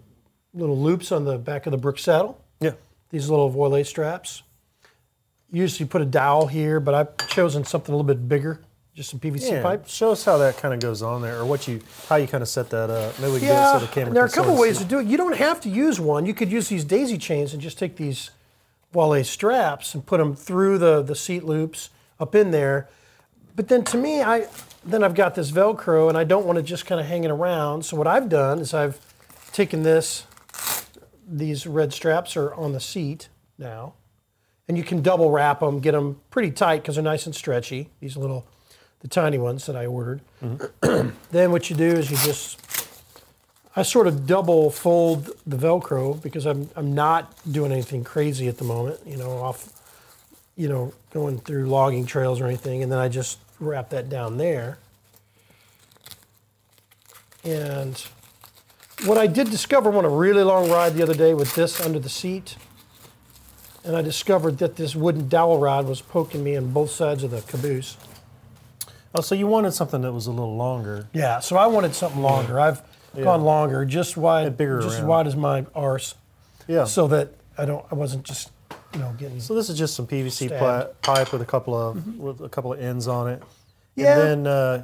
little 0.54 0.78
loops 0.78 1.12
on 1.12 1.26
the 1.26 1.38
back 1.38 1.66
of 1.66 1.72
the 1.72 1.78
Brooks 1.78 2.04
saddle. 2.04 2.40
Yeah. 2.60 2.72
These 3.10 3.30
little 3.30 3.50
voile 3.50 3.84
straps. 3.84 4.44
Usually 5.52 5.88
put 5.88 6.02
a 6.02 6.06
dowel 6.06 6.48
here, 6.48 6.80
but 6.80 6.94
I've 6.94 7.30
chosen 7.30 7.64
something 7.64 7.94
a 7.94 7.98
little 7.98 8.08
bit 8.08 8.28
bigger, 8.28 8.62
just 8.94 9.10
some 9.10 9.20
PVC 9.20 9.52
Yeah. 9.52 9.62
pipe. 9.62 9.88
Show 9.88 10.12
us 10.12 10.26
how 10.26 10.38
that 10.38 10.58
kind 10.58 10.74
of 10.74 10.80
goes 10.80 11.02
on 11.02 11.22
there, 11.22 11.40
or 11.40 11.46
what 11.46 11.68
you, 11.68 11.82
how 12.10 12.16
you 12.16 12.28
kind 12.28 12.42
of 12.42 12.50
set 12.50 12.70
that 12.72 12.90
up. 12.90 13.18
Maybe 13.20 13.34
we 13.34 13.40
can 13.40 13.50
Yeah, 13.50 13.54
get 13.54 13.76
it 13.76 13.80
so 13.80 13.86
the 13.86 13.92
camera. 13.92 14.14
there 14.14 14.24
are 14.24 14.28
a 14.28 14.32
couple 14.32 14.54
of 14.54 14.60
ways 14.60 14.80
to 14.80 14.86
do 14.86 15.00
it. 15.00 15.06
You 15.08 15.18
don't 15.18 15.36
have 15.38 15.62
to 15.62 15.70
use 15.70 16.00
one. 16.00 16.26
You 16.26 16.34
could 16.34 16.52
use 16.52 16.68
these 16.70 16.84
daisy 16.84 17.18
chains 17.18 17.54
and 17.54 17.62
just 17.62 17.78
take 17.78 17.96
these 17.96 18.32
voile 18.92 19.24
straps 19.24 19.94
and 19.94 20.06
put 20.06 20.18
them 20.18 20.36
through 20.36 20.78
the, 20.80 21.02
the 21.02 21.16
seat 21.16 21.44
loops 21.44 21.90
up 22.20 22.34
in 22.34 22.52
there. 22.52 22.90
But 23.56 23.68
then 23.68 23.84
to 23.86 23.98
me, 23.98 24.22
I 24.22 24.48
then 24.84 25.04
I've 25.04 25.16
got 25.16 25.36
this 25.36 25.52
Velcro 25.52 26.10
and 26.10 26.18
I 26.18 26.24
don't 26.24 26.46
want 26.46 26.58
to 26.58 26.64
just 26.64 26.86
kind 26.86 27.00
of 27.02 27.08
hang 27.08 27.24
it 27.24 27.32
around. 27.32 27.84
So 27.86 27.96
what 27.98 28.08
I've 28.08 28.30
done 28.30 28.60
is 28.60 28.74
I've 28.74 29.00
taken 29.56 29.84
this, 29.84 30.26
these 31.28 31.66
red 31.66 31.94
straps 31.94 32.36
are 32.36 32.54
on 32.56 32.74
the 32.74 32.80
seat 32.80 33.30
now, 33.58 33.94
and 34.68 34.78
you 34.78 34.84
can 34.84 35.02
double 35.02 35.32
wrap 35.32 35.62
them, 35.62 35.80
get 35.80 35.94
them 35.94 36.20
pretty 36.30 36.52
tight 36.52 36.82
because 36.82 36.96
they're 36.96 37.04
nice 37.04 37.26
and 37.26 37.34
stretchy. 37.34 37.90
These 38.02 38.18
little, 38.18 38.46
the 39.00 39.08
tiny 39.08 39.38
ones 39.38 39.66
that 39.68 39.76
I 39.76 39.86
ordered. 39.86 40.22
then 40.82 41.52
what 41.52 41.70
you 41.70 41.76
do 41.76 41.86
is 41.86 42.12
you 42.12 42.18
just 42.18 42.60
I 43.78 43.84
sort 43.84 44.08
of 44.08 44.26
double 44.26 44.70
fold 44.70 45.32
the 45.46 45.58
Velcro 45.58 46.22
because 46.22 46.46
I'm 46.46 46.70
I'm 46.76 46.94
not 46.94 47.34
doing 47.50 47.72
anything 47.72 48.04
crazy 48.04 48.48
at 48.48 48.58
the 48.58 48.64
moment, 48.64 49.00
you 49.06 49.18
know, 49.18 49.32
off, 49.32 49.70
you 50.56 50.68
know, 50.68 50.94
going 51.12 51.40
through 51.40 51.68
logging 51.68 52.06
trails 52.06 52.42
or 52.42 52.46
anything, 52.46 52.84
and 52.84 52.92
then 52.92 53.00
I 53.00 53.10
just 53.10 53.40
wrap 53.60 53.90
that 53.92 54.10
down 54.10 54.38
there. 54.38 54.80
And 57.44 58.04
what 59.06 59.18
I 59.18 59.28
did 59.28 59.50
discover 59.50 59.94
on 59.96 60.06
a 60.06 60.10
really 60.10 60.44
long 60.44 60.70
ride 60.70 60.94
the 60.96 61.04
other 61.04 61.14
day 61.14 61.34
with 61.34 61.56
this 61.56 61.80
under 61.82 62.00
the 62.00 62.10
seat, 62.10 62.56
and 63.84 63.96
I 63.96 64.02
discovered 64.02 64.58
that 64.60 64.76
this 64.76 64.96
wooden 64.96 65.28
dowel 65.30 65.60
rod 65.60 65.88
was 65.88 66.02
poking 66.02 66.44
me 66.44 66.56
on 66.58 66.72
both 66.72 66.92
sides 66.92 67.24
of 67.24 67.32
the 67.32 67.42
caboose. 67.42 67.98
Oh, 69.14 69.22
so 69.22 69.36
you 69.36 69.48
wanted 69.48 69.72
something 69.74 70.02
that 70.02 70.12
was 70.12 70.28
a 70.28 70.32
little 70.32 70.56
longer. 70.58 71.08
Yeah, 71.14 71.40
so 71.40 71.56
I 71.56 71.68
wanted 71.68 71.96
something 71.96 72.22
longer. 72.22 72.60
I've 72.60 72.82
gone 73.16 73.44
longer, 73.44 73.86
just 73.86 74.18
wide, 74.18 74.58
bigger 74.58 74.82
just 74.82 75.00
as 75.00 75.04
wide 75.06 75.26
as 75.28 75.36
my 75.38 75.66
arse, 75.74 76.16
Yeah. 76.68 76.84
so 76.84 77.08
that 77.08 77.30
I 77.58 77.64
don't, 77.66 77.86
I 77.90 77.96
wasn't 77.96 78.24
just, 78.26 78.52
you 78.94 79.00
know, 79.00 79.14
getting. 79.18 79.40
So 79.40 79.56
this 79.56 79.70
is 79.70 79.78
just 79.78 79.96
some 79.96 80.06
PVC 80.06 80.48
Stabbed. 80.48 81.02
pipe 81.02 81.32
with 81.32 81.42
a 81.42 81.46
couple 81.46 81.74
of 81.76 82.18
with 82.18 82.42
a 82.42 82.50
couple 82.50 82.74
of 82.74 82.80
ends 82.82 83.08
on 83.08 83.30
it. 83.30 83.42
Yeah. 83.96 84.20
And 84.20 84.46
then 84.46 84.48
uh, 84.52 84.84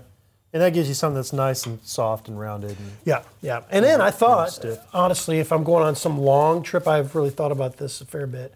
and 0.54 0.62
that 0.62 0.74
gives 0.74 0.88
you 0.88 0.94
something 0.94 1.16
that's 1.16 1.34
nice 1.34 1.66
and 1.66 1.80
soft 1.84 2.28
and 2.28 2.40
rounded. 2.40 2.72
And, 2.72 2.92
Yeah, 3.06 3.24
yeah. 3.42 3.62
And 3.70 3.86
then 3.86 4.02
I 4.02 4.12
thought, 4.12 4.60
honestly, 4.94 5.40
if 5.40 5.52
I'm 5.52 5.64
going 5.64 5.84
on 5.86 5.96
some 5.96 6.20
long 6.20 6.62
trip, 6.64 6.88
I've 6.88 7.16
really 7.16 7.30
thought 7.30 7.52
about 7.52 7.78
this 7.78 8.02
a 8.02 8.06
fair 8.06 8.28
bit. 8.28 8.54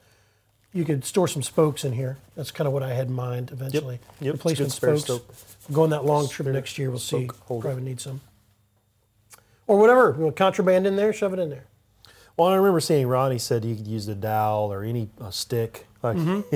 You 0.73 0.83
could 0.83 1.05
store 1.05 1.27
some 1.29 1.41
spokes 1.41 1.85
in 1.85 1.93
here. 1.93 2.17
That's 2.35 2.51
kind 2.51 2.67
of 2.67 2.73
what 2.73 2.83
I 2.83 2.93
had 2.93 3.07
in 3.07 3.13
mind 3.13 3.51
eventually. 3.51 3.99
Yep, 4.19 4.29
a 4.29 4.31
Replacement 4.33 4.71
spokes. 4.73 5.03
spoke. 5.03 5.33
Going 5.71 5.89
that 5.91 6.05
long 6.05 6.27
trip 6.27 6.45
Spare 6.45 6.53
next 6.53 6.77
year, 6.77 6.89
we'll 6.89 6.99
see. 6.99 7.29
holder. 7.45 7.69
Probably 7.69 7.83
need 7.83 8.01
some. 8.01 8.19
Or 9.67 9.79
whatever. 9.79 10.13
You 10.17 10.25
want 10.25 10.35
contraband 10.35 10.85
in 10.85 10.95
there, 10.97 11.13
shove 11.13 11.33
it 11.33 11.39
in 11.39 11.49
there. 11.49 11.63
well, 12.37 12.49
I 12.49 12.55
remember 12.55 12.81
seeing 12.81 13.07
Ronnie 13.07 13.39
said 13.39 13.63
you 13.65 13.75
could 13.75 13.87
use 13.87 14.05
the 14.05 14.15
dowel 14.15 14.71
or 14.71 14.83
any 14.83 15.09
stick. 15.31 15.87
Like 16.05 16.17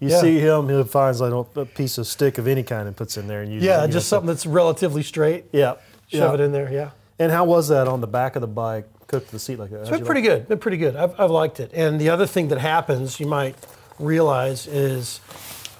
you 0.00 0.08
Yeah. 0.08 0.20
see 0.20 0.38
him, 0.38 0.68
he 0.68 0.82
finds 0.84 1.20
like 1.20 1.32
a 1.56 1.64
piece 1.66 1.98
of 1.98 2.06
stick 2.06 2.38
of 2.38 2.46
any 2.46 2.62
kind 2.62 2.86
and 2.88 2.96
puts 2.96 3.16
in 3.16 3.26
there 3.28 3.42
and 3.42 3.52
it, 3.52 3.62
Yeah, 3.62 3.84
you 3.84 3.92
just 3.92 4.08
so- 4.08 4.16
something 4.16 4.28
that's 4.28 4.46
relatively 4.46 5.02
straight. 5.02 5.44
Yeah. 5.52 5.74
Shove 6.08 6.20
yeah. 6.20 6.34
it 6.34 6.40
in 6.40 6.52
there. 6.52 6.72
Yeah. 6.72 6.90
And 7.18 7.32
how 7.32 7.44
was 7.44 7.68
that 7.68 7.88
on 7.88 8.00
the 8.00 8.06
back 8.06 8.36
of 8.36 8.40
the 8.42 8.46
bike? 8.46 8.86
Cooked 9.06 9.30
the 9.30 9.38
seat 9.38 9.58
like 9.58 9.70
that. 9.70 9.82
It's 9.82 9.90
been 9.90 10.04
pretty 10.04 10.20
good. 10.20 10.48
Been 10.48 10.58
pretty 10.58 10.76
good. 10.78 10.96
I've, 10.96 11.18
I've 11.18 11.30
liked 11.30 11.60
it. 11.60 11.70
And 11.74 12.00
the 12.00 12.08
other 12.10 12.26
thing 12.26 12.48
that 12.48 12.58
happens, 12.58 13.20
you 13.20 13.26
might 13.26 13.54
realize, 14.00 14.66
is 14.66 15.20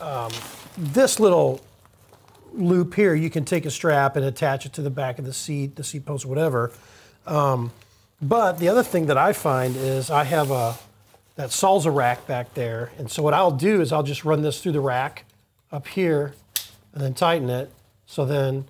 um, 0.00 0.30
this 0.78 1.18
little 1.20 1.60
loop 2.54 2.94
here. 2.94 3.14
You 3.14 3.28
can 3.30 3.44
take 3.44 3.66
a 3.66 3.70
strap 3.70 4.16
and 4.16 4.24
attach 4.24 4.64
it 4.66 4.72
to 4.74 4.82
the 4.82 4.90
back 4.90 5.18
of 5.18 5.24
the 5.24 5.32
seat, 5.32 5.76
the 5.76 5.84
seat 5.84 6.06
post, 6.06 6.24
whatever. 6.24 6.72
Um, 7.26 7.72
but 8.22 8.58
the 8.58 8.68
other 8.68 8.82
thing 8.82 9.06
that 9.06 9.18
I 9.18 9.32
find 9.32 9.76
is 9.76 10.10
I 10.10 10.24
have 10.24 10.50
a 10.50 10.76
that 11.36 11.50
salsa 11.50 11.94
rack 11.94 12.26
back 12.26 12.54
there, 12.54 12.90
and 12.98 13.10
so 13.10 13.22
what 13.22 13.34
I'll 13.34 13.50
do 13.50 13.80
is 13.80 13.92
I'll 13.92 14.02
just 14.02 14.24
run 14.24 14.42
this 14.42 14.60
through 14.60 14.72
the 14.72 14.80
rack 14.80 15.24
up 15.70 15.86
here, 15.86 16.34
and 16.92 17.02
then 17.02 17.14
tighten 17.14 17.50
it, 17.50 17.70
so 18.06 18.24
then 18.24 18.64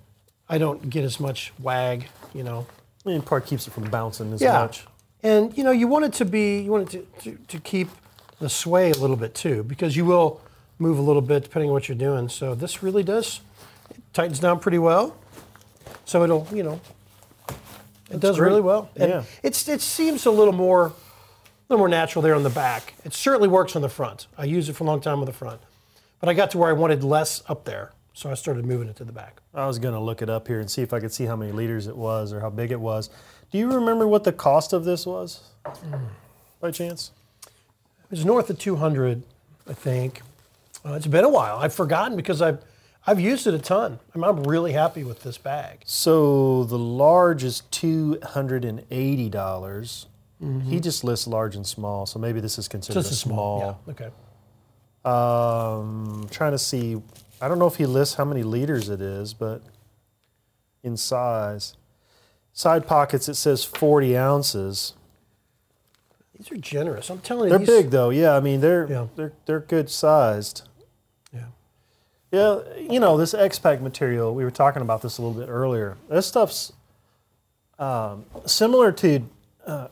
I 0.49 0.57
don't 0.57 0.89
get 0.89 1.03
as 1.03 1.19
much 1.19 1.53
wag, 1.59 2.07
you 2.33 2.43
know. 2.43 2.67
Mean, 3.05 3.21
part 3.21 3.45
keeps 3.45 3.67
it 3.67 3.71
from 3.71 3.85
bouncing 3.85 4.33
as 4.33 4.41
Yeah. 4.41 4.59
much. 4.59 4.85
And 5.23 5.57
you 5.57 5.63
know, 5.63 5.71
you 5.71 5.87
want 5.87 6.05
it 6.05 6.13
to 6.13 6.25
be, 6.25 6.59
you 6.59 6.71
want 6.71 6.93
it 6.93 7.07
to, 7.21 7.31
to, 7.31 7.37
to 7.47 7.59
keep 7.59 7.87
the 8.39 8.49
sway 8.49 8.91
a 8.91 8.95
little 8.97 9.15
bit 9.15 9.33
too, 9.33 9.63
because 9.63 9.95
you 9.95 10.03
will 10.05 10.41
move 10.77 10.97
a 10.97 11.01
little 11.01 11.21
bit 11.21 11.43
depending 11.43 11.69
on 11.69 11.73
what 11.73 11.87
you're 11.87 11.97
doing. 11.97 12.27
So 12.29 12.53
this 12.53 12.83
really 12.83 13.01
does, 13.03 13.39
it 13.91 14.01
tightens 14.13 14.39
down 14.39 14.59
pretty 14.59 14.77
well. 14.77 15.15
So 16.05 16.23
it'll, 16.23 16.47
you 16.53 16.63
know, 16.63 16.81
it 18.11 18.19
does 18.19 18.37
great. 18.37 18.49
really 18.49 18.61
well. 18.61 18.89
And 18.95 19.09
Yeah. 19.09 19.23
it's, 19.41 19.67
it 19.67 19.81
seems 19.81 20.25
a 20.25 20.31
little 20.31 20.53
more, 20.53 20.93
little 21.69 21.79
more 21.79 21.89
natural 21.89 22.21
there 22.21 22.35
on 22.35 22.43
the 22.43 22.49
back. 22.49 22.93
It 23.03 23.13
certainly 23.13 23.47
works 23.47 23.75
on 23.75 23.81
the 23.81 23.89
front. 23.89 24.27
I 24.37 24.45
used 24.45 24.69
it 24.69 24.73
for 24.73 24.83
a 24.83 24.87
long 24.87 25.01
time 25.01 25.19
on 25.19 25.25
the 25.25 25.33
front. 25.33 25.61
But 26.19 26.29
I 26.29 26.33
got 26.33 26.51
to 26.51 26.57
where 26.57 26.69
I 26.69 26.73
wanted 26.73 27.03
less 27.03 27.43
up 27.47 27.65
there. 27.65 27.91
So 28.13 28.31
I 28.31 28.33
started 28.33 28.65
moving 28.65 28.87
it 28.87 28.95
to 28.95 29.03
the 29.03 29.11
back. 29.11 29.41
I 29.53 29.67
was 29.67 29.77
going 29.77 29.93
to 29.93 29.99
look 29.99 30.23
it 30.23 30.29
up 30.29 30.47
here 30.47 30.59
and 30.59 30.69
see 30.71 30.81
if 30.81 30.91
I 30.91 30.99
could 30.99 31.13
see 31.13 31.25
how 31.25 31.35
many 31.35 31.51
liters 31.51 31.85
it 31.85 31.95
was 31.95 32.33
or 32.33 32.39
how 32.39 32.49
big 32.49 32.71
it 32.71 32.79
was. 32.79 33.11
Do 33.51 33.59
you 33.59 33.71
remember 33.71 34.07
what 34.07 34.23
the 34.23 34.33
cost 34.33 34.73
of 34.73 34.85
this 34.85 35.05
was, 35.05 35.41
by 36.59 36.71
chance? 36.71 37.11
It 37.45 38.11
was 38.11 38.25
north 38.25 38.49
of 38.49 38.57
200, 38.57 39.21
I 39.69 39.73
think. 39.73 40.21
Uh, 40.83 40.93
it's 40.93 41.05
been 41.05 41.25
a 41.25 41.29
while. 41.29 41.57
I've 41.57 41.73
forgotten 41.73 42.15
because 42.15 42.41
I've 42.41 42.59
I've 43.09 43.21
used 43.21 43.47
it 43.47 43.53
a 43.53 43.59
ton. 43.59 43.99
I'm, 44.13 44.23
I'm 44.23 44.43
really 44.43 44.73
happy 44.73 45.03
with 45.03 45.23
this 45.23 45.37
bag. 45.37 45.81
So 45.85 46.65
the 46.65 46.77
large 46.77 47.43
is 47.43 47.61
two 47.71 48.19
hundred 48.21 48.65
and 48.65 48.83
eighty 48.91 49.29
dollars. 49.29 50.07
He 50.39 50.79
just 50.79 51.03
lists 51.03 51.25
large 51.25 51.55
and 51.55 51.65
small, 51.65 52.05
so 52.05 52.19
maybe 52.19 52.39
this 52.39 52.59
is 52.59 52.67
considered 52.67 52.99
Just 52.99 53.11
a 53.11 53.15
small. 53.15 53.59
small. 53.59 53.81
Yeah. 53.87 53.91
Okay. 53.93 54.11
Um, 55.03 56.27
trying 56.29 56.51
to 56.51 56.59
see. 56.59 57.01
I 57.41 57.47
don't 57.47 57.59
know 57.59 57.67
if 57.67 57.75
he 57.77 57.85
lists 57.85 58.15
how 58.15 58.25
many 58.25 58.43
liters 58.43 58.89
it 58.89 59.01
is, 59.01 59.33
but 59.33 59.61
in 60.83 60.95
size. 60.97 61.75
Side 62.53 62.87
pockets, 62.87 63.27
it 63.29 63.35
says 63.35 63.63
40 63.63 64.17
ounces. 64.17 64.93
These 66.37 66.51
are 66.51 66.57
generous. 66.57 67.09
I'm 67.09 67.19
telling 67.19 67.51
you. 67.51 67.57
They're 67.57 67.65
big 67.81 67.89
though. 67.89 68.09
Yeah, 68.09 68.35
I 68.35 68.39
mean 68.39 68.61
they're 68.61 68.87
Yeah. 68.89 69.07
they're 69.15 69.33
they're 69.45 69.59
good 69.59 69.89
sized. 69.89 70.67
Yeah. 71.33 71.45
Yeah, 72.31 72.59
you 72.77 72.99
know 72.99 73.17
this 73.17 73.33
X-Pac 73.33 73.81
material. 73.81 74.35
We 74.35 74.43
were 74.43 74.51
talking 74.51 74.81
about 74.83 75.01
this 75.01 75.17
a 75.17 75.21
little 75.23 75.39
bit 75.39 75.49
earlier. 75.49 75.97
This 76.09 76.27
stuff's 76.27 76.73
um, 77.79 78.25
similar 78.45 78.91
to. 78.93 79.21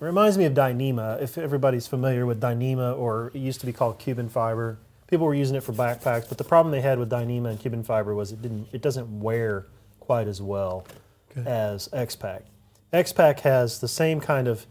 Uh, 0.02 0.06
reminds 0.06 0.38
me 0.38 0.46
of 0.46 0.54
Dyneema. 0.54 1.22
If 1.22 1.38
everybody's 1.38 1.88
familiar 1.88 2.26
with 2.26 2.42
Dyneema, 2.42 2.98
or 2.98 3.32
it 3.34 3.40
used 3.40 3.60
to 3.62 3.66
be 3.66 3.74
called 3.74 4.00
Cuben 4.00 4.30
fiber, 4.30 4.78
people 5.08 5.26
were 5.26 5.36
using 5.36 5.56
it 5.56 5.64
for 5.64 5.74
backpacks. 5.74 6.28
But 6.28 6.38
the 6.38 6.44
problem 6.44 6.72
they 6.72 6.82
had 6.82 7.00
with 7.00 7.10
Dyneema 7.10 7.50
and 7.52 7.60
Cuben 7.60 7.86
fiber 7.86 8.14
was 8.16 8.32
it 8.32 8.42
didn't. 8.42 8.68
It 8.72 8.82
doesn't 8.82 9.20
wear 9.20 9.68
quite 10.00 10.28
as 10.28 10.42
well 10.42 10.86
Okay. 11.38 11.50
as 11.50 11.90
X-Pac. 11.92 12.44
X-Pac 12.94 13.40
has 13.42 13.80
the 13.80 13.88
same 13.88 14.22
kind 14.22 14.48
of 14.48 14.66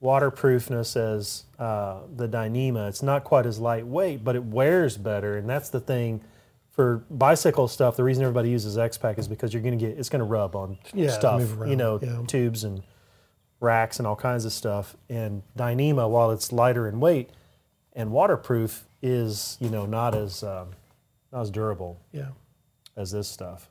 waterproofness 0.00 0.96
as 0.96 1.44
uh, 1.58 2.00
the 2.16 2.28
Dyneema. 2.28 2.88
It's 2.88 3.02
not 3.02 3.24
quite 3.24 3.46
as 3.46 3.58
lightweight, 3.58 4.24
but 4.24 4.36
it 4.36 4.44
wears 4.44 4.96
better, 4.96 5.36
and 5.36 5.48
that's 5.48 5.68
the 5.70 5.80
thing 5.80 6.20
for 6.72 7.04
bicycle 7.10 7.68
stuff. 7.68 7.96
The 7.96 8.02
reason 8.04 8.22
everybody 8.24 8.50
uses 8.50 8.76
X-Pac 8.76 9.18
is 9.18 9.28
because 9.28 9.52
you're 9.54 9.62
going 9.62 9.78
to 9.78 9.86
get 9.86 9.96
it's 9.98 10.08
going 10.08 10.20
to 10.20 10.24
rub 10.26 10.56
on 10.56 10.78
Yeah, 10.92 11.10
stuff, 11.10 11.40
you 11.66 11.76
know, 11.76 12.00
yeah. 12.02 12.22
tubes 12.26 12.64
and 12.64 12.82
racks 13.64 13.98
and 13.98 14.06
all 14.06 14.14
kinds 14.16 14.44
of 14.44 14.52
stuff. 14.52 14.96
And 15.08 15.42
Dyneema, 15.58 16.08
while 16.08 16.30
it's 16.30 16.52
lighter 16.52 16.86
in 16.86 17.00
weight 17.00 17.30
and 17.92 18.12
waterproof, 18.12 18.86
is 19.02 19.56
you 19.60 19.68
know 19.70 19.86
not 19.86 20.14
as 20.14 20.42
um, 20.44 20.70
not 21.32 21.42
as 21.42 21.50
durable 21.50 21.98
Yeah. 22.12 22.28
as 22.96 23.10
this 23.10 23.26
stuff. 23.28 23.68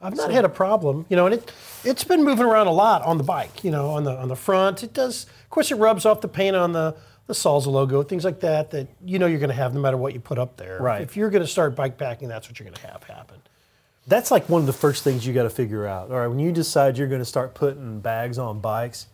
I've 0.00 0.14
not 0.14 0.30
had 0.30 0.44
a 0.44 0.48
problem, 0.48 1.06
you 1.08 1.16
know, 1.16 1.26
and 1.26 1.34
it 1.34 1.52
it's 1.84 2.04
been 2.04 2.22
moving 2.24 2.44
around 2.44 2.66
a 2.68 2.72
lot 2.72 3.02
on 3.02 3.18
the 3.18 3.24
bike, 3.24 3.64
you 3.64 3.70
know, 3.70 3.88
on 3.90 4.04
the 4.04 4.12
on 4.16 4.28
the 4.28 4.36
front. 4.36 4.82
It 4.82 4.92
does, 4.94 5.24
of 5.24 5.50
course, 5.50 5.70
it 5.70 5.76
rubs 5.76 6.04
off 6.06 6.20
the 6.20 6.28
paint 6.28 6.54
on 6.56 6.72
the 6.72 6.94
the 7.26 7.34
Salsa 7.34 7.66
logo, 7.66 8.02
things 8.02 8.24
like 8.24 8.40
that. 8.40 8.70
That 8.70 8.86
you 9.04 9.18
know 9.18 9.26
you're 9.26 9.40
going 9.40 9.50
to 9.50 9.56
have 9.56 9.74
no 9.74 9.80
matter 9.80 9.96
what 9.96 10.14
you 10.14 10.20
put 10.20 10.38
up 10.38 10.56
there. 10.56 10.78
Right. 10.80 11.02
If 11.02 11.16
you're 11.16 11.30
going 11.30 11.42
to 11.42 11.48
start 11.48 11.74
bike 11.74 11.98
packing, 11.98 12.28
that's 12.28 12.48
what 12.48 12.58
you're 12.58 12.64
going 12.68 12.80
to 12.80 12.86
have 12.86 13.02
happen. 13.04 13.36
That's 14.06 14.30
like 14.30 14.48
one 14.48 14.60
of 14.62 14.66
the 14.66 14.72
first 14.72 15.02
things 15.04 15.26
you 15.26 15.34
got 15.34 15.42
to 15.42 15.50
figure 15.50 15.86
out. 15.86 16.10
All 16.10 16.18
right, 16.18 16.28
when 16.28 16.38
you 16.38 16.50
decide 16.52 16.96
you're 16.96 17.08
going 17.08 17.20
to 17.20 17.26
start 17.26 17.54
putting 17.54 18.00
bags 18.00 18.38
on 18.38 18.60
bikes, 18.60 19.06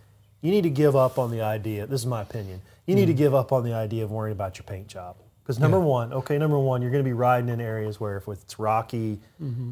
you 0.44 0.50
need 0.50 0.64
to 0.64 0.70
give 0.70 0.94
up 0.94 1.18
on 1.18 1.30
the 1.30 1.40
idea. 1.40 1.86
This 1.86 2.02
is 2.02 2.06
my 2.06 2.20
opinion. 2.20 2.60
You 2.84 2.94
need 2.94 3.06
to 3.06 3.14
give 3.14 3.34
up 3.34 3.50
on 3.50 3.64
the 3.64 3.72
idea 3.72 4.04
of 4.04 4.10
worrying 4.10 4.36
about 4.36 4.58
your 4.58 4.64
paint 4.64 4.88
job. 4.88 5.16
Because 5.42 5.58
number 5.58 5.80
one, 5.80 6.12
okay, 6.12 6.36
number 6.36 6.58
one, 6.58 6.82
you're 6.82 6.90
going 6.90 7.02
to 7.02 7.08
be 7.08 7.14
riding 7.14 7.48
in 7.48 7.62
areas 7.62 7.98
where 7.98 8.18
if 8.18 8.28
it's 8.28 8.58
rocky, 8.58 9.20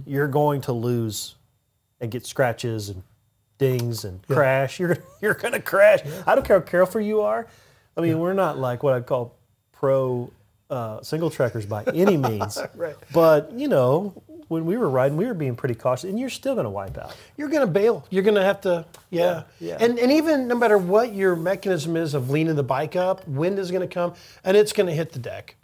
you're 0.07 0.29
going 0.29 0.63
to 0.63 0.73
lose 0.73 1.35
and 2.01 2.11
get 2.11 2.25
scratches 2.25 2.89
and 2.89 3.03
dings 3.59 4.05
and 4.05 4.27
crash. 4.27 4.81
You're 4.81 4.97
you're 5.21 5.35
going 5.35 5.53
to 5.53 5.61
crash. 5.61 6.01
I 6.27 6.35
don't 6.35 6.45
care 6.45 6.59
how 6.59 6.65
careful 6.65 7.03
you 7.03 7.21
are. 7.21 7.47
I 7.95 8.01
mean, 8.01 8.19
we're 8.19 8.33
not 8.33 8.57
like 8.59 8.83
what 8.83 8.95
I'd 8.95 9.05
call 9.05 9.37
pro 9.73 10.31
uh, 10.71 11.03
single 11.03 11.29
trackers 11.29 11.67
by 11.67 11.85
any 11.95 12.17
means. 12.17 12.59
Right. 12.75 12.97
But 13.13 13.53
you 13.53 13.69
know, 13.69 14.23
when 14.53 14.67
we 14.67 14.77
were 14.77 14.89
riding, 14.89 15.17
we 15.17 15.27
were 15.27 15.35
being 15.35 15.57
pretty 15.57 15.75
cautious, 15.75 16.09
and 16.09 16.21
you're 16.21 16.31
still 16.31 16.55
going 16.55 16.65
to 16.65 16.71
wipe 16.71 16.97
out. 16.99 17.17
You're 17.37 17.49
going 17.49 17.67
to 17.67 17.73
bail. 17.73 18.07
You're 18.11 18.23
going 18.23 18.37
to 18.37 18.43
have 18.45 18.61
to, 18.63 18.85
yeah. 19.11 19.43
Yeah, 19.59 19.69
yeah. 19.69 19.77
And 19.81 19.99
and 19.99 20.13
even 20.13 20.47
no 20.47 20.55
matter 20.55 20.79
what 20.79 21.15
your 21.15 21.35
mechanism 21.35 21.97
is 21.97 22.15
of 22.15 22.31
leaning 22.31 22.55
the 22.55 22.63
bike 22.63 22.95
up, 22.95 23.27
wind 23.27 23.59
is 23.59 23.71
going 23.71 23.87
to 23.89 23.93
come 23.93 24.15
and 24.45 24.57
it's 24.57 24.73
going 24.73 24.87
to 24.87 24.93
hit 24.95 25.13
the 25.13 25.19
deck. 25.19 25.57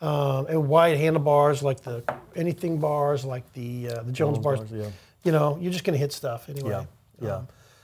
Um, 0.00 0.46
and 0.48 0.68
wide 0.68 0.98
handlebars 0.98 1.62
like 1.62 1.80
the 1.82 2.02
anything 2.36 2.78
bars 2.78 3.24
like 3.24 3.50
the 3.54 3.88
uh, 3.88 4.02
the 4.02 4.12
Jones, 4.12 4.38
bars, 4.38 4.58
bars, 4.58 4.70
yeah. 4.72 4.90
you 5.22 5.32
know, 5.32 5.56
you're 5.60 5.72
just 5.72 5.84
going 5.84 5.94
to 5.94 5.98
hit 5.98 6.12
stuff 6.12 6.48
anyway. 6.50 6.70
Yeah, 6.70 6.84
yeah. 7.26 7.40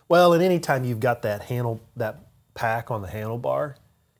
Well, 0.08 0.32
and 0.34 0.42
anytime 0.42 0.84
you've 0.84 1.00
got 1.00 1.22
that 1.22 1.42
handle, 1.42 1.80
that 1.96 2.18
pack 2.54 2.90
on 2.90 3.00
the 3.00 3.08
handlebar, 3.08 3.76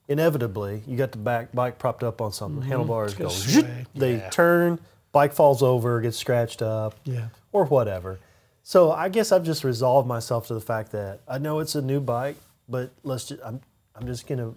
inevitably 0.09 0.83
you 0.87 0.97
got 0.97 1.13
the 1.13 1.19
back 1.19 1.53
bike 1.53 1.79
propped 1.79 2.03
up 2.03 2.21
on 2.21 2.33
something. 2.33 2.63
Handlebars 2.63 3.15
Mm-hmm. 3.15 3.61
gonna 3.61 3.73
go, 3.85 3.85
they 3.95 4.13
Yeah. 4.17 4.31
turn, 4.31 4.79
bike 5.13 5.33
falls 5.33 5.63
over, 5.63 6.01
gets 6.01 6.17
scratched 6.17 6.63
up, 6.63 6.95
Yeah. 7.05 7.29
or 7.53 7.65
whatever. 7.67 8.19
So 8.63 8.93
I 8.93 9.09
guess 9.09 9.33
I've 9.33 9.45
just 9.45 9.65
resolved 9.65 10.07
myself 10.07 10.47
to 10.49 10.55
the 10.55 10.61
fact 10.61 10.93
that 10.93 11.21
I 11.27 11.39
know 11.39 11.59
it's 11.61 11.75
a 11.75 11.83
new 11.83 12.01
bike, 12.01 12.37
but 12.69 12.91
let's 13.03 13.25
just 13.27 13.41
I'm 13.45 13.61
I'm 13.97 14.07
just 14.07 14.27
gonna 14.27 14.49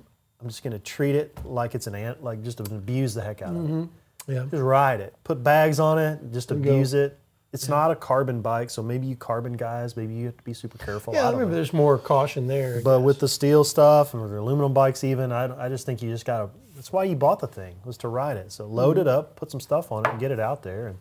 I'm 0.41 0.47
just 0.47 0.63
gonna 0.63 0.79
treat 0.79 1.15
it 1.15 1.37
like 1.45 1.73
it's 1.73 1.87
an 1.87 1.95
ant, 1.95 2.23
like 2.23 2.43
just 2.43 2.59
abuse 2.59 3.13
the 3.13 3.21
heck 3.21 3.41
out 3.41 3.55
of 3.55 3.55
it. 3.55 3.71
Mm-hmm. 3.71 4.31
Yeah. 4.31 4.45
Just 4.51 4.61
ride 4.63 4.99
it. 5.01 5.15
Put 5.23 5.43
bags 5.43 5.79
on 5.79 5.97
it. 5.99 6.19
Just 6.31 6.51
abuse 6.51 6.93
it. 6.93 7.17
It's 7.53 7.69
not 7.69 7.91
a 7.91 7.95
carbon 7.95 8.41
bike, 8.41 8.71
so 8.71 8.81
maybe 8.81 9.05
you 9.05 9.15
carbon 9.15 9.53
guys, 9.53 9.95
maybe 9.95 10.15
you 10.15 10.25
have 10.25 10.37
to 10.37 10.43
be 10.43 10.53
super 10.53 10.79
careful. 10.79 11.13
Yeah, 11.13 11.29
I 11.29 11.33
I 11.33 11.35
know. 11.35 11.47
there's 11.49 11.71
more 11.71 11.99
caution 11.99 12.47
there. 12.47 12.81
But 12.83 13.01
with 13.01 13.19
the 13.19 13.27
steel 13.27 13.63
stuff 13.63 14.13
and 14.15 14.23
with 14.23 14.31
the 14.31 14.39
aluminum 14.39 14.73
bikes, 14.73 15.03
even 15.03 15.31
I, 15.31 15.65
I 15.65 15.69
just 15.69 15.85
think 15.85 16.01
you 16.01 16.09
just 16.09 16.25
gotta. 16.25 16.49
That's 16.75 16.91
why 16.91 17.03
you 17.03 17.15
bought 17.15 17.39
the 17.39 17.47
thing 17.47 17.75
was 17.85 17.97
to 17.99 18.07
ride 18.07 18.37
it. 18.37 18.51
So 18.51 18.65
load 18.65 18.97
Mm-hmm. 18.97 19.01
it 19.01 19.07
up, 19.07 19.35
put 19.35 19.51
some 19.51 19.59
stuff 19.59 19.91
on 19.91 20.05
it, 20.05 20.11
and 20.11 20.19
get 20.19 20.31
it 20.31 20.39
out 20.39 20.63
there. 20.63 20.87
And 20.87 20.97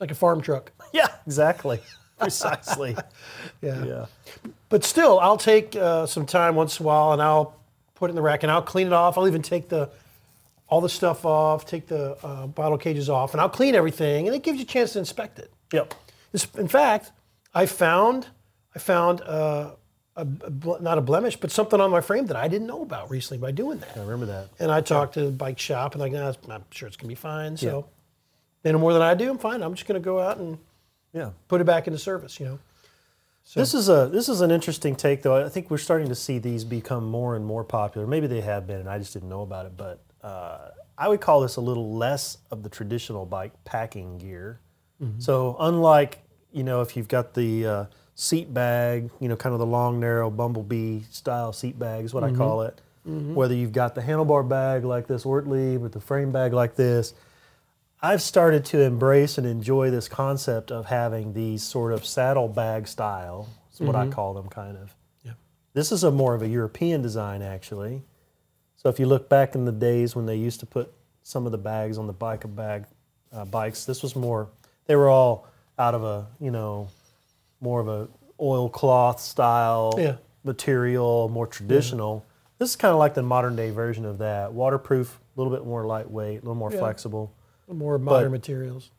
like 0.00 0.10
a 0.10 0.14
farm 0.14 0.40
truck. 0.40 0.72
yeah, 0.92 1.08
exactly, 1.26 1.80
precisely. 2.18 2.96
Yeah. 3.60 3.84
Yeah, 3.84 4.06
But 4.68 4.82
still, 4.84 5.20
I'll 5.20 5.36
take 5.36 5.76
uh, 5.76 6.06
some 6.06 6.26
time 6.26 6.54
once 6.56 6.80
in 6.80 6.84
a 6.84 6.86
while 6.86 7.12
and 7.12 7.22
I'll 7.22 7.54
put 7.94 8.06
it 8.08 8.12
in 8.12 8.16
the 8.16 8.22
rack 8.22 8.42
and 8.42 8.50
I'll 8.50 8.62
clean 8.62 8.86
it 8.88 8.92
off. 8.92 9.16
I'll 9.18 9.28
even 9.28 9.42
take 9.42 9.68
the 9.68 9.90
all 10.68 10.80
the 10.80 10.88
stuff 10.88 11.26
off, 11.26 11.66
take 11.66 11.86
the 11.86 12.16
uh, 12.24 12.46
bottle 12.46 12.78
cages 12.78 13.08
off, 13.10 13.34
and 13.34 13.40
I'll 13.42 13.50
clean 13.50 13.74
everything, 13.74 14.26
and 14.26 14.34
it 14.34 14.42
gives 14.42 14.58
you 14.58 14.64
a 14.64 14.66
chance 14.66 14.94
to 14.94 14.98
inspect 15.00 15.38
it. 15.38 15.52
yep. 15.72 15.92
This, 16.32 16.46
in 16.56 16.66
fact, 16.66 17.12
I 17.54 17.66
found 17.66 18.28
I 18.74 18.78
found 18.78 19.20
uh, 19.20 19.72
a, 20.16 20.26
a 20.26 20.82
not 20.82 20.98
a 20.98 21.00
blemish, 21.00 21.36
but 21.36 21.50
something 21.50 21.80
on 21.80 21.90
my 21.90 22.00
frame 22.00 22.26
that 22.26 22.36
I 22.36 22.48
didn't 22.48 22.66
know 22.66 22.82
about 22.82 23.10
recently 23.10 23.38
by 23.40 23.50
doing 23.50 23.78
that. 23.78 23.96
I 23.96 24.00
remember 24.00 24.26
that. 24.26 24.48
And 24.58 24.70
I 24.70 24.80
talked 24.80 25.14
to 25.14 25.24
the 25.24 25.30
bike 25.30 25.58
shop, 25.58 25.92
and 25.94 26.00
like, 26.00 26.12
nah, 26.12 26.32
I'm 26.48 26.64
sure 26.70 26.86
it's 26.88 26.96
gonna 26.96 27.08
be 27.08 27.14
fine. 27.14 27.56
So 27.56 27.86
they 28.62 28.72
know 28.72 28.78
more 28.78 28.92
than 28.92 29.02
I 29.02 29.14
do. 29.14 29.30
I'm 29.30 29.38
fine. 29.38 29.62
I'm 29.62 29.74
just 29.74 29.86
gonna 29.86 30.00
go 30.00 30.20
out 30.20 30.36
and 30.38 30.58
Yeah. 31.12 31.30
put 31.48 31.60
it 31.60 31.64
back 31.64 31.86
into 31.86 31.98
service. 31.98 32.38
You 32.40 32.46
know. 32.46 32.58
This 33.54 33.74
is 33.74 33.88
a 33.88 34.08
this 34.12 34.28
is 34.28 34.40
an 34.40 34.50
interesting 34.50 34.94
take, 34.94 35.22
though. 35.22 35.44
I 35.44 35.48
think 35.48 35.70
we're 35.70 35.78
starting 35.78 36.08
to 36.08 36.14
see 36.14 36.38
these 36.38 36.64
become 36.64 37.04
more 37.04 37.34
and 37.34 37.44
more 37.44 37.64
popular. 37.64 38.06
Maybe 38.06 38.26
they 38.28 38.40
have 38.40 38.66
been, 38.66 38.80
and 38.80 38.88
I 38.88 38.98
just 38.98 39.12
didn't 39.12 39.28
know 39.28 39.42
about 39.42 39.66
it. 39.66 39.76
But 39.76 40.00
uh, 40.22 40.68
I 40.96 41.08
would 41.08 41.20
call 41.20 41.40
this 41.40 41.56
a 41.56 41.60
little 41.60 41.92
less 41.94 42.38
of 42.52 42.62
the 42.62 42.68
traditional 42.68 43.26
bike 43.26 43.52
packing 43.64 44.18
gear. 44.18 44.60
So 45.18 45.56
unlike 45.58 46.20
you 46.52 46.62
know 46.62 46.80
if 46.82 46.96
you've 46.96 47.08
got 47.08 47.34
the 47.34 47.66
uh, 47.66 47.84
seat 48.14 48.52
bag, 48.52 49.10
you 49.20 49.28
know, 49.28 49.36
kind 49.36 49.52
of 49.52 49.58
the 49.58 49.66
long 49.66 50.00
narrow 50.00 50.30
bumblebee 50.30 51.00
style 51.10 51.52
seat 51.52 51.78
bag 51.78 52.04
is 52.04 52.14
what 52.14 52.24
I 52.24 52.28
mm-hmm. 52.28 52.38
call 52.38 52.62
it. 52.62 52.80
Mm-hmm. 53.06 53.34
Whether 53.34 53.54
you've 53.54 53.72
got 53.72 53.94
the 53.94 54.00
handlebar 54.00 54.48
bag 54.48 54.84
like 54.84 55.06
this 55.06 55.24
Ortlieb 55.24 55.80
with 55.80 55.92
the 55.92 56.00
frame 56.00 56.30
bag 56.30 56.52
like 56.52 56.76
this, 56.76 57.14
I've 58.00 58.22
started 58.22 58.64
to 58.66 58.80
embrace 58.80 59.38
and 59.38 59.46
enjoy 59.46 59.90
this 59.90 60.08
concept 60.08 60.70
of 60.70 60.86
having 60.86 61.32
these 61.32 61.62
sort 61.62 61.92
of 61.92 62.04
saddle 62.04 62.48
bag 62.48 62.88
style. 62.88 63.48
Is 63.72 63.80
what 63.80 63.96
I 63.96 64.02
mm-hmm. 64.02 64.12
call 64.12 64.34
them, 64.34 64.48
kind 64.48 64.76
of. 64.76 64.94
Yeah. 65.24 65.32
This 65.72 65.92
is 65.92 66.04
a 66.04 66.10
more 66.10 66.34
of 66.34 66.42
a 66.42 66.48
European 66.48 67.00
design, 67.00 67.40
actually. 67.40 68.02
So 68.76 68.88
if 68.88 69.00
you 69.00 69.06
look 69.06 69.28
back 69.28 69.54
in 69.54 69.64
the 69.64 69.72
days 69.72 70.14
when 70.14 70.26
they 70.26 70.36
used 70.36 70.60
to 70.60 70.66
put 70.66 70.92
some 71.22 71.46
of 71.46 71.52
the 71.52 71.58
bags 71.58 71.96
on 71.96 72.06
the 72.06 72.12
bike 72.12 72.44
bag 72.54 72.84
uh, 73.32 73.44
bikes, 73.44 73.86
this 73.86 74.02
was 74.02 74.14
more. 74.14 74.50
They 74.86 74.96
were 74.96 75.08
all 75.08 75.46
out 75.78 75.94
of 75.94 76.04
a 76.04 76.26
you 76.38 76.50
know 76.50 76.88
more 77.62 77.80
of 77.80 77.88
a 77.88 78.08
oilcloth 78.40 79.20
style 79.20 79.94
Yeah. 79.96 80.16
material, 80.44 81.28
more 81.28 81.46
traditional. 81.46 82.24
This 82.58 82.70
is 82.70 82.76
kind 82.76 82.92
of 82.92 82.98
like 82.98 83.14
the 83.14 83.22
modern 83.22 83.56
day 83.56 83.70
version 83.70 84.04
of 84.04 84.18
that. 84.18 84.52
Waterproof, 84.52 85.20
a 85.36 85.40
little 85.40 85.52
bit 85.56 85.64
more 85.66 85.86
lightweight, 85.86 86.38
a 86.40 86.42
little 86.42 86.54
more 86.54 86.72
Yeah. 86.72 86.78
flexible. 86.80 87.32
More 87.68 87.98
modern 87.98 88.32
materials. 88.32 88.90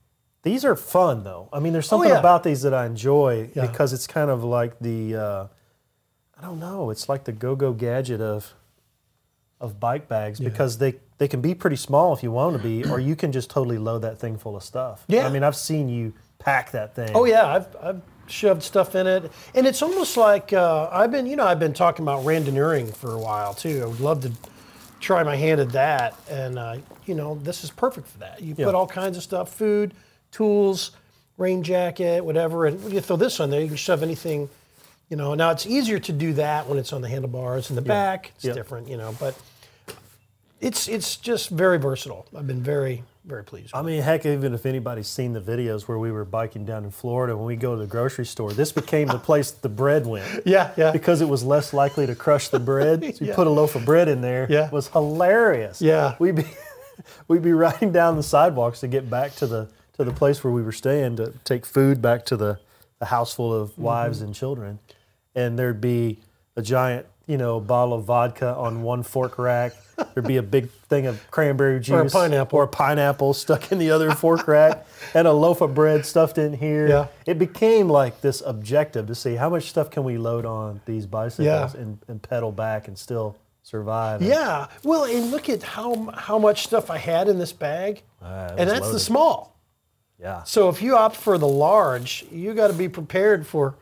These 0.41 0.65
are 0.65 0.76
fun 0.76 1.23
though. 1.23 1.47
I 1.54 1.60
mean, 1.60 1.73
there's 1.73 1.88
something 1.88 2.10
Oh, 2.10 2.13
yeah. 2.15 2.19
about 2.19 2.43
these 2.43 2.63
that 2.63 2.73
I 2.73 2.86
enjoy 2.86 3.52
Yeah. 3.54 3.67
because 3.67 3.93
it's 3.93 4.08
kind 4.08 4.30
of 4.32 4.43
like 4.43 4.80
the 4.80 5.15
uh, 5.15 5.47
I 6.38 6.41
don't 6.41 6.60
know, 6.60 6.89
it's 6.89 7.08
like 7.08 7.26
the 7.26 7.32
go-go 7.32 7.73
gadget 7.73 8.19
of 8.21 8.54
of 9.62 9.80
bike 9.80 10.08
bags 10.10 10.39
because 10.41 10.78
they 10.80 10.95
they 11.19 11.28
can 11.28 11.39
be 11.39 11.54
pretty 11.56 11.76
small 11.78 12.12
if 12.13 12.21
you 12.23 12.32
want 12.32 12.54
them 12.54 12.62
to 12.62 12.67
be, 12.67 12.84
or 12.91 12.99
you 12.99 13.15
can 13.15 13.32
just 13.32 13.49
totally 13.49 13.78
load 13.78 13.99
that 13.99 14.17
thing 14.19 14.38
full 14.38 14.56
of 14.58 14.63
stuff. 14.63 15.06
Yeah. 15.08 15.26
I 15.26 15.30
mean, 15.30 15.43
I've 15.43 15.56
seen 15.56 15.88
you 15.88 16.13
pack 16.39 16.71
that 16.71 16.95
thing. 16.95 17.12
Oh 17.13 17.23
yeah, 17.26 17.45
I've, 17.47 17.67
I've 17.82 18.02
shoved 18.28 18.64
stuff 18.64 18.96
in 18.96 19.06
it, 19.08 19.32
and 19.54 19.68
it's 19.68 19.82
almost 19.82 20.18
like 20.18 20.54
uh, 20.54 20.90
I've 20.92 21.12
been, 21.12 21.26
you 21.26 21.36
know, 21.36 21.46
I've 21.46 21.60
been 21.60 21.74
talking 21.74 22.04
about 22.04 22.24
randonneuring 22.26 22.96
for 22.96 23.14
a 23.14 23.20
while 23.20 23.54
too. 23.54 23.82
I 23.84 23.86
would 23.88 24.00
love 24.00 24.22
to 24.22 24.32
try 25.00 25.24
my 25.24 25.36
hand 25.36 25.60
at 25.62 25.70
that, 25.74 26.16
and 26.30 26.58
uh, 26.58 26.78
you 27.06 27.16
know, 27.16 27.36
this 27.44 27.64
is 27.64 27.72
perfect 27.72 28.08
for 28.08 28.20
that. 28.20 28.42
You 28.42 28.56
Yeah. 28.58 28.66
put 28.66 28.76
all 28.76 28.88
kinds 28.88 29.18
of 29.18 29.24
stuff, 29.24 29.54
food, 29.54 29.94
tools, 30.32 30.92
rain 31.38 31.64
jacket, 31.64 32.24
whatever, 32.24 32.66
and 32.66 32.92
you 32.94 33.02
throw 33.02 33.18
this 33.18 33.40
on 33.40 33.50
there. 33.50 33.62
You 33.62 33.68
can 33.68 33.76
shove 33.78 34.04
anything. 34.04 34.50
You 35.10 35.18
know, 35.18 35.34
now 35.36 35.52
it's 35.52 35.66
easier 35.68 36.00
to 36.00 36.12
do 36.12 36.34
that 36.34 36.68
when 36.68 36.78
it's 36.80 36.94
on 36.94 37.02
the 37.02 37.10
handlebars 37.10 37.70
in 37.70 37.76
the 37.76 37.82
back. 37.82 38.32
It's 38.36 38.46
Yeah. 38.46 38.54
different, 38.54 38.88
you 38.88 38.98
know, 38.98 39.16
but 39.20 39.36
it's 40.63 40.88
it's 40.88 41.15
just 41.17 41.49
very 41.49 41.78
versatile. 41.78 42.26
I've 42.36 42.47
been 42.47 42.63
very 42.63 43.04
very 43.26 43.43
pleased. 43.43 43.71
I 43.73 43.82
mean, 43.82 44.02
heck, 44.02 44.26
even 44.26 44.54
if 44.54 44.65
anybody's 44.65 45.08
seen 45.08 45.32
the 45.34 45.39
videos 45.39 45.84
where 45.88 45.97
we 45.97 46.12
were 46.12 46.26
biking 46.26 46.65
down 46.65 46.84
in 46.84 46.91
Florida, 46.91 47.38
when 47.38 47.45
we 47.45 47.56
go 47.56 47.73
to 47.76 47.80
the 47.82 47.88
grocery 47.88 48.26
store, 48.26 48.52
this 48.52 48.71
became 48.73 49.08
the 49.08 49.17
place 49.17 49.52
the 49.52 49.69
bread 49.69 50.06
went. 50.06 50.41
yeah, 50.45 50.71
yeah, 50.76 50.91
Because 50.91 51.21
it 51.21 51.30
was 51.30 51.41
less 51.41 51.71
likely 51.73 52.06
to 52.06 52.15
crush 52.15 52.49
the 52.49 52.60
bread. 52.60 53.02
So 53.15 53.23
you 53.23 53.30
Yeah. 53.32 53.36
put 53.36 53.47
a 53.47 53.49
loaf 53.49 53.76
of 53.76 53.86
bread 53.86 54.10
in 54.10 54.19
there. 54.21 54.45
Yeah. 54.49 54.65
It 54.67 54.73
was 54.73 54.89
hilarious. 54.89 55.82
Yeah. 55.82 56.15
We'd 56.19 56.36
be 56.36 56.45
we'd 57.30 57.41
be 57.43 57.54
riding 57.54 57.91
down 57.93 58.17
the 58.17 58.23
sidewalks 58.23 58.80
to 58.82 58.88
get 58.88 59.10
back 59.10 59.36
to 59.36 59.47
the 59.47 59.69
to 59.97 60.04
the 60.04 60.12
place 60.12 60.43
where 60.43 60.52
we 60.52 60.62
were 60.63 60.71
staying 60.73 61.15
to 61.17 61.32
take 61.45 61.65
food 61.65 62.02
back 62.02 62.26
to 62.26 62.36
the, 62.36 62.60
the 62.99 63.06
house 63.06 63.34
full 63.34 63.54
of 63.54 63.78
wives 63.78 64.17
Mm-hmm. 64.17 64.26
and 64.26 64.36
children. 64.36 64.80
And 65.36 65.58
there'd 65.58 65.80
be 65.82 66.19
a 66.58 66.62
giant, 66.62 67.06
you 67.28 67.38
know, 67.38 67.58
a 67.58 67.62
bottle 67.62 67.94
of 67.94 68.04
vodka 68.06 68.54
on 68.56 68.82
one 68.84 69.04
fork 69.04 69.38
rack. 69.38 69.74
There'd 70.14 70.28
be 70.28 70.38
a 70.38 70.44
big 70.44 70.70
thing 70.90 71.06
of 71.06 71.22
cranberry 71.32 71.80
juice 71.80 71.94
Or 71.94 72.02
a 72.02 72.10
pineapple. 72.10 72.60
or 72.60 72.64
a 72.64 72.68
pineapple 72.68 73.34
stuck 73.34 73.72
in 73.72 73.78
the 73.78 73.92
other 73.92 74.12
fork 74.12 74.48
rack 74.48 74.86
and 75.14 75.28
a 75.28 75.32
loaf 75.32 75.62
of 75.62 75.74
bread 75.76 76.06
stuffed 76.06 76.38
in 76.38 76.54
here. 76.54 76.88
Yeah. 76.90 77.08
It 77.26 77.38
became 77.40 77.88
like 77.90 78.20
this 78.22 78.42
objective 78.46 79.08
to 79.08 79.16
see 79.16 79.36
how 79.36 79.50
much 79.50 79.70
stuff 79.70 79.90
can 79.92 80.04
we 80.04 80.18
load 80.18 80.46
on 80.46 80.82
these 80.86 81.06
bicycles 81.06 81.46
Yeah. 81.76 81.80
and, 81.82 82.00
and 82.08 82.22
pedal 82.22 82.52
back 82.52 82.88
and 82.88 82.98
still 82.98 83.38
survive. 83.62 84.22
Yeah. 84.22 84.68
Well, 84.84 85.06
and 85.06 85.32
look 85.32 85.48
at 85.48 85.64
how 85.64 86.10
how 86.18 86.38
much 86.40 86.64
stuff 86.66 86.90
I 86.90 86.98
had 86.98 87.30
in 87.30 87.38
this 87.40 87.54
bag, 87.54 88.02
uh, 88.22 88.50
it 88.54 88.60
and 88.62 88.70
that's 88.70 88.92
the 88.92 89.00
small. 89.00 89.56
Yeah. 90.20 90.44
So 90.44 90.70
if 90.70 90.82
you 90.82 90.96
opt 90.98 91.16
for 91.16 91.38
the 91.38 91.48
large, 91.48 92.26
you 92.32 92.54
got 92.54 92.68
to 92.68 92.74
be 92.74 92.90
prepared 92.90 93.46
for, 93.46 93.76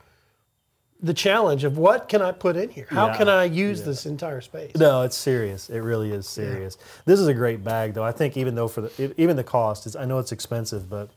the 1.02 1.14
challenge 1.14 1.64
of 1.64 1.78
what 1.78 2.08
can 2.08 2.22
I 2.22 2.32
put 2.32 2.56
in 2.56 2.70
here? 2.70 2.88
How 2.90 3.08
Yeah, 3.08 3.18
can 3.18 3.30
I 3.30 3.46
use 3.46 3.84
this 3.84 4.06
entire 4.06 4.42
space? 4.42 4.76
No, 4.76 5.02
it's 5.02 5.18
serious. 5.18 5.70
It 5.70 5.80
really 5.80 6.12
is 6.12 6.28
serious. 6.28 6.78
This 7.06 7.20
is 7.20 7.28
a 7.28 7.34
great 7.34 7.64
bag, 7.64 7.94
though. 7.94 8.04
I 8.04 8.12
think 8.12 8.38
even 8.38 8.56
though 8.56 8.68
for 8.68 8.82
the 8.82 9.14
even 9.18 9.36
the 9.36 9.44
cost 9.44 9.86
is, 9.86 9.96
I 9.96 10.06
know 10.06 10.20
it's 10.20 10.32
expensive, 10.32 10.90
but 10.90 11.10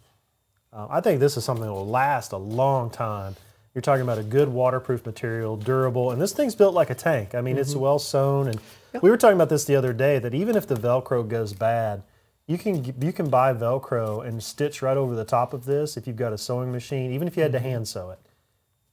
uh, 0.72 0.86
I 0.90 1.00
think 1.00 1.20
this 1.20 1.36
is 1.36 1.44
something 1.44 1.64
that 1.66 1.72
will 1.72 1.86
last 1.86 2.32
a 2.32 2.36
long 2.36 2.90
time. 2.90 3.36
You're 3.74 3.82
talking 3.82 4.02
about 4.02 4.18
a 4.18 4.22
good 4.22 4.48
waterproof 4.48 5.04
material, 5.04 5.56
durable, 5.56 6.12
and 6.12 6.22
this 6.22 6.32
thing's 6.32 6.54
built 6.54 6.74
like 6.74 6.90
a 6.90 6.94
tank. 6.94 7.34
I 7.34 7.40
mean, 7.40 7.58
it's 7.58 7.74
well 7.74 7.98
sewn, 7.98 8.48
and 8.48 8.60
we 9.02 9.10
were 9.10 9.16
talking 9.16 9.36
about 9.36 9.48
this 9.48 9.64
the 9.64 9.74
other 9.76 9.92
day 9.92 10.18
that 10.20 10.32
even 10.32 10.56
if 10.56 10.66
the 10.66 10.76
Velcro 10.76 11.26
goes 11.26 11.52
bad, 11.52 12.04
you 12.46 12.56
can 12.56 12.94
you 13.00 13.12
can 13.12 13.28
buy 13.28 13.52
Velcro 13.52 14.26
and 14.26 14.42
stitch 14.42 14.80
right 14.80 14.96
over 14.96 15.14
the 15.14 15.24
top 15.24 15.52
of 15.52 15.64
this 15.64 15.96
if 15.96 16.06
you've 16.06 16.16
got 16.16 16.32
a 16.32 16.38
sewing 16.38 16.70
machine, 16.70 17.12
even 17.12 17.26
if 17.26 17.36
you 17.36 17.42
had 17.42 17.52
to 17.52 17.58
hand 17.58 17.88
sew 17.88 18.10
it. 18.10 18.20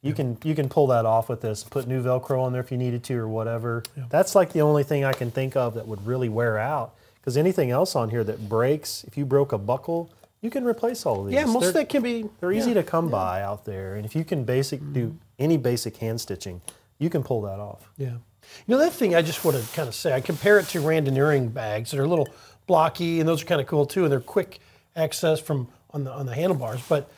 You 0.02 0.14
can 0.14 0.38
you 0.44 0.56
can 0.56 0.68
pull 0.68 0.88
that 0.88 1.06
off 1.06 1.30
with 1.30 1.42
this. 1.42 1.64
Put 1.64 1.88
new 1.88 2.02
Velcro 2.02 2.42
on 2.42 2.54
there 2.54 2.62
if 2.62 2.72
you 2.72 2.78
needed 2.78 3.04
to 3.06 3.18
or 3.18 3.28
whatever. 3.28 3.84
That's 4.10 4.34
like 4.34 4.52
the 4.52 4.62
only 4.62 4.84
thing 4.84 5.06
I 5.06 5.14
can 5.14 5.30
think 5.30 5.56
of 5.56 5.76
that 5.76 5.88
would 5.88 6.06
really 6.06 6.30
wear 6.30 6.58
out. 6.58 6.96
Because 7.20 7.38
anything 7.38 7.70
else 7.70 7.96
on 7.96 8.10
here 8.10 8.24
that 8.24 8.50
breaks, 8.50 9.04
if 9.04 9.16
you 9.16 9.26
broke 9.26 9.52
a 9.52 9.58
buckle, 9.60 10.10
you 10.42 10.50
can 10.50 10.66
replace 10.66 11.06
all 11.06 11.22
of 11.22 11.28
these. 11.28 11.36
Yeah, 11.36 11.46
most 11.46 11.60
They're- 11.62 11.70
of 11.70 11.74
that 11.76 11.90
can 11.90 12.02
be. 12.02 12.28
they're 12.40 12.52
easy 12.52 12.74
to 12.74 12.82
come 12.82 13.10
by 13.10 13.44
out 13.44 13.66
there, 13.66 13.96
and 13.96 14.06
if 14.06 14.16
you 14.16 14.24
can 14.24 14.44
basic 14.44 14.80
do 14.92 15.08
mm-hmm. 15.08 15.18
any 15.38 15.58
basic 15.58 15.98
hand 15.98 16.20
stitching, 16.20 16.62
you 16.98 17.12
can 17.12 17.24
pull 17.24 17.42
that 17.44 17.60
off. 17.60 17.92
Yeah. 17.98 18.14
You 18.66 18.76
know, 18.76 18.80
that 18.80 18.92
thing 18.92 19.14
I 19.14 19.22
just 19.22 19.46
want 19.46 19.58
to 19.58 19.74
kind 19.74 19.88
of 19.88 19.94
say, 19.94 20.14
I 20.14 20.20
compare 20.20 20.58
it 20.58 20.68
to 20.70 20.80
randonneuring 20.80 21.54
bags 21.54 21.92
that 21.92 22.00
are 22.00 22.04
a 22.04 22.08
little 22.08 22.28
blocky, 22.66 23.20
and 23.20 23.30
those 23.30 23.44
are 23.44 23.46
kind 23.46 23.62
of 23.62 23.68
cool 23.68 23.86
too, 23.86 24.04
and 24.04 24.12
they're 24.12 24.20
quick 24.20 24.60
access 24.96 25.40
from 25.40 25.68
on 25.92 26.04
the 26.04 26.12
on 26.12 26.26
the 26.26 26.34
handlebars. 26.34 26.82
But 26.90 27.12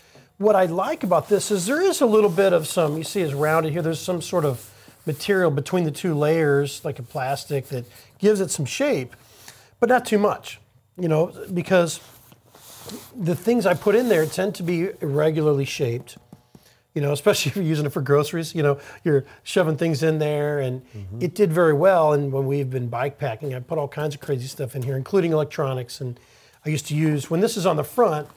what 0.44 0.56
I 0.56 0.66
like 0.66 1.04
about 1.04 1.30
this 1.30 1.52
is 1.52 1.66
there 1.66 1.82
is 1.82 2.02
a 2.02 2.06
little 2.06 2.30
bit 2.30 2.54
of 2.54 2.68
some. 2.68 2.98
You 2.98 3.04
see, 3.04 3.22
it's 3.22 3.34
rounded 3.34 3.74
here. 3.74 3.82
There's 3.82 4.00
some 4.00 4.22
sort 4.22 4.46
of 4.46 4.70
material 5.06 5.52
between 5.52 5.84
the 5.84 5.92
two 5.92 6.14
layers, 6.14 6.84
like 6.86 7.00
a 7.00 7.04
plastic, 7.04 7.68
that 7.70 7.86
gives 8.20 8.40
it 8.40 8.52
some 8.52 8.66
shape, 8.66 9.16
but 9.80 9.90
not 9.90 10.06
too 10.06 10.20
much. 10.20 10.60
You 10.98 11.08
know, 11.08 11.34
because 11.54 12.00
the 13.16 13.36
things 13.36 13.66
I 13.66 13.74
put 13.74 13.96
in 13.96 14.10
there 14.10 14.26
tend 14.26 14.56
to 14.56 14.64
be 14.64 14.90
irregularly 15.02 15.66
shaped 15.66 16.18
you 16.94 17.02
know, 17.02 17.12
especially 17.12 17.50
if 17.52 17.56
you're 17.56 17.66
using 17.66 17.86
it 17.86 17.92
for 17.92 18.02
groceries. 18.02 18.54
You 18.54 18.64
know, 18.64 18.80
you're 19.04 19.26
shoving 19.44 19.78
things 19.78 20.04
in 20.04 20.20
there, 20.20 20.60
and 20.60 20.82
mm-hmm. 20.86 21.22
it 21.22 21.36
did 21.36 21.52
very 21.52 21.74
well. 21.74 22.14
And 22.14 22.32
when 22.32 22.46
we've 22.46 22.70
been 22.70 22.88
bike 22.88 23.18
packing, 23.18 23.54
I 23.54 23.60
put 23.60 23.78
all 23.78 23.88
kinds 23.88 24.16
of 24.16 24.22
crazy 24.22 24.48
stuff 24.48 24.76
in 24.76 24.84
here, 24.84 24.96
including 24.96 25.32
electronics. 25.32 26.02
And 26.02 26.20
I 26.66 26.70
used 26.70 26.88
to 26.88 26.96
use 26.96 27.30
when 27.30 27.40
this 27.40 27.58
is 27.58 27.66
on 27.66 27.76
the 27.76 27.84
front, 27.84 28.28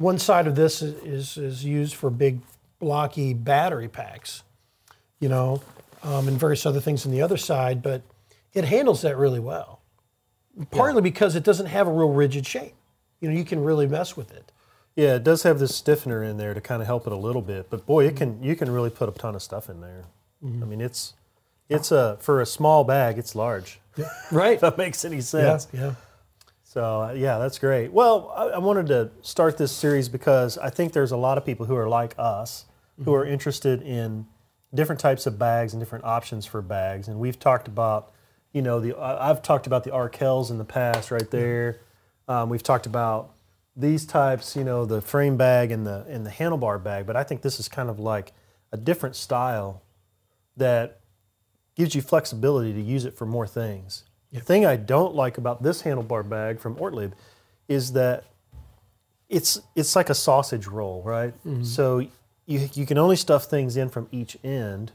one 0.00 0.18
side 0.18 0.46
of 0.46 0.54
this 0.56 0.80
is 0.82 0.94
is, 1.04 1.36
is 1.36 1.64
used 1.64 1.94
for 1.94 2.08
big 2.10 2.40
blocky 2.78 3.34
battery 3.34 3.86
packs, 3.88 4.42
you 5.20 5.28
know, 5.28 5.62
um, 6.02 6.26
and 6.26 6.38
various 6.40 6.64
other 6.64 6.80
things 6.80 7.04
on 7.04 7.12
the 7.12 7.20
other 7.22 7.36
side. 7.36 7.82
But 7.82 8.02
it 8.54 8.64
handles 8.64 9.02
that 9.02 9.16
really 9.18 9.40
well, 9.40 9.80
partly 10.70 11.02
because 11.02 11.36
it 11.36 11.44
doesn't 11.44 11.66
have 11.66 11.86
a 11.86 11.92
real 11.92 12.10
rigid 12.10 12.46
shape. 12.46 12.74
You 13.20 13.30
know, 13.30 13.36
you 13.36 13.44
can 13.44 13.62
really 13.62 13.86
mess 13.86 14.16
with 14.16 14.32
it. 14.32 14.50
Yeah, 14.96 15.16
it 15.16 15.24
does 15.24 15.42
have 15.42 15.58
this 15.58 15.74
stiffener 15.76 16.22
in 16.22 16.36
there 16.38 16.54
to 16.54 16.60
kind 16.60 16.80
of 16.82 16.86
help 16.86 17.06
it 17.06 17.12
a 17.12 17.16
little 17.16 17.42
bit, 17.42 17.68
but 17.70 17.84
boy, 17.86 18.06
it 18.06 18.16
can 18.16 18.42
you 18.42 18.56
can 18.56 18.70
really 18.72 18.90
put 18.90 19.08
a 19.08 19.12
ton 19.12 19.34
of 19.34 19.42
stuff 19.42 19.68
in 19.68 19.80
there. 19.82 20.04
I 20.42 20.46
mean, 20.64 20.80
it's 20.80 21.12
it's 21.68 21.92
a 21.92 22.16
for 22.20 22.40
a 22.40 22.46
small 22.46 22.84
bag, 22.84 23.18
it's 23.18 23.34
large. 23.34 23.78
Right. 24.32 24.54
if 24.54 24.60
that 24.62 24.78
makes 24.78 25.04
any 25.04 25.16
Yeah. 25.16 25.22
sense. 25.22 25.68
Yeah. 25.72 25.94
So 26.70 27.02
uh, 27.02 27.12
yeah, 27.16 27.38
that's 27.38 27.58
great. 27.58 27.92
Well, 27.92 28.32
I, 28.36 28.44
I 28.44 28.58
wanted 28.58 28.86
to 28.86 29.10
start 29.22 29.58
this 29.58 29.72
series 29.72 30.08
because 30.08 30.56
I 30.56 30.70
think 30.70 30.92
there's 30.92 31.10
a 31.10 31.16
lot 31.16 31.36
of 31.36 31.44
people 31.44 31.66
who 31.66 31.74
are 31.74 31.88
like 31.88 32.14
us 32.16 32.64
who 33.04 33.12
are 33.12 33.24
interested 33.24 33.82
in 33.82 34.28
different 34.72 35.00
types 35.00 35.26
of 35.26 35.36
bags 35.36 35.72
and 35.72 35.82
different 35.82 36.04
options 36.04 36.46
for 36.46 36.62
bags. 36.62 37.08
And 37.08 37.18
we've 37.18 37.40
talked 37.40 37.66
about, 37.66 38.12
you 38.52 38.62
know, 38.62 38.78
the 38.78 38.96
I've 38.96 39.42
talked 39.42 39.66
about 39.66 39.82
the 39.82 39.90
Arkels 39.90 40.52
in 40.52 40.58
the 40.58 40.64
past, 40.64 41.10
right 41.10 41.28
there. 41.28 41.80
Um, 42.28 42.48
we've 42.48 42.62
talked 42.62 42.86
about 42.86 43.34
these 43.74 44.06
types, 44.06 44.54
you 44.54 44.62
know, 44.62 44.84
the 44.84 45.00
frame 45.00 45.36
bag 45.36 45.72
and 45.72 45.84
the 45.84 46.06
and 46.08 46.24
the 46.24 46.30
handlebar 46.30 46.80
bag. 46.80 47.04
But 47.04 47.16
I 47.16 47.24
think 47.24 47.42
this 47.42 47.58
is 47.58 47.68
kind 47.68 47.90
of 47.90 47.98
like 47.98 48.32
a 48.70 48.76
different 48.76 49.16
style 49.16 49.82
that 50.56 51.00
gives 51.74 51.96
you 51.96 52.00
flexibility 52.00 52.72
to 52.72 52.80
use 52.80 53.04
it 53.04 53.16
for 53.16 53.26
more 53.26 53.48
things. 53.48 54.04
The 54.32 54.40
thing 54.40 54.64
I 54.64 54.76
don't 54.76 55.14
like 55.14 55.38
about 55.38 55.62
this 55.62 55.82
handlebar 55.82 56.28
bag 56.28 56.60
from 56.60 56.76
Ortlieb 56.76 57.12
is 57.68 57.92
that 57.92 58.24
it's 59.28 59.60
it's 59.74 59.96
like 59.96 60.10
a 60.10 60.14
sausage 60.14 60.66
roll, 60.66 61.02
right? 61.02 61.34
Mm-hmm. 61.44 61.64
So 61.64 61.98
you 62.46 62.68
you 62.74 62.86
can 62.86 62.98
only 62.98 63.16
stuff 63.16 63.44
things 63.44 63.76
in 63.76 63.88
from 63.88 64.08
each 64.10 64.36
end, 64.44 64.92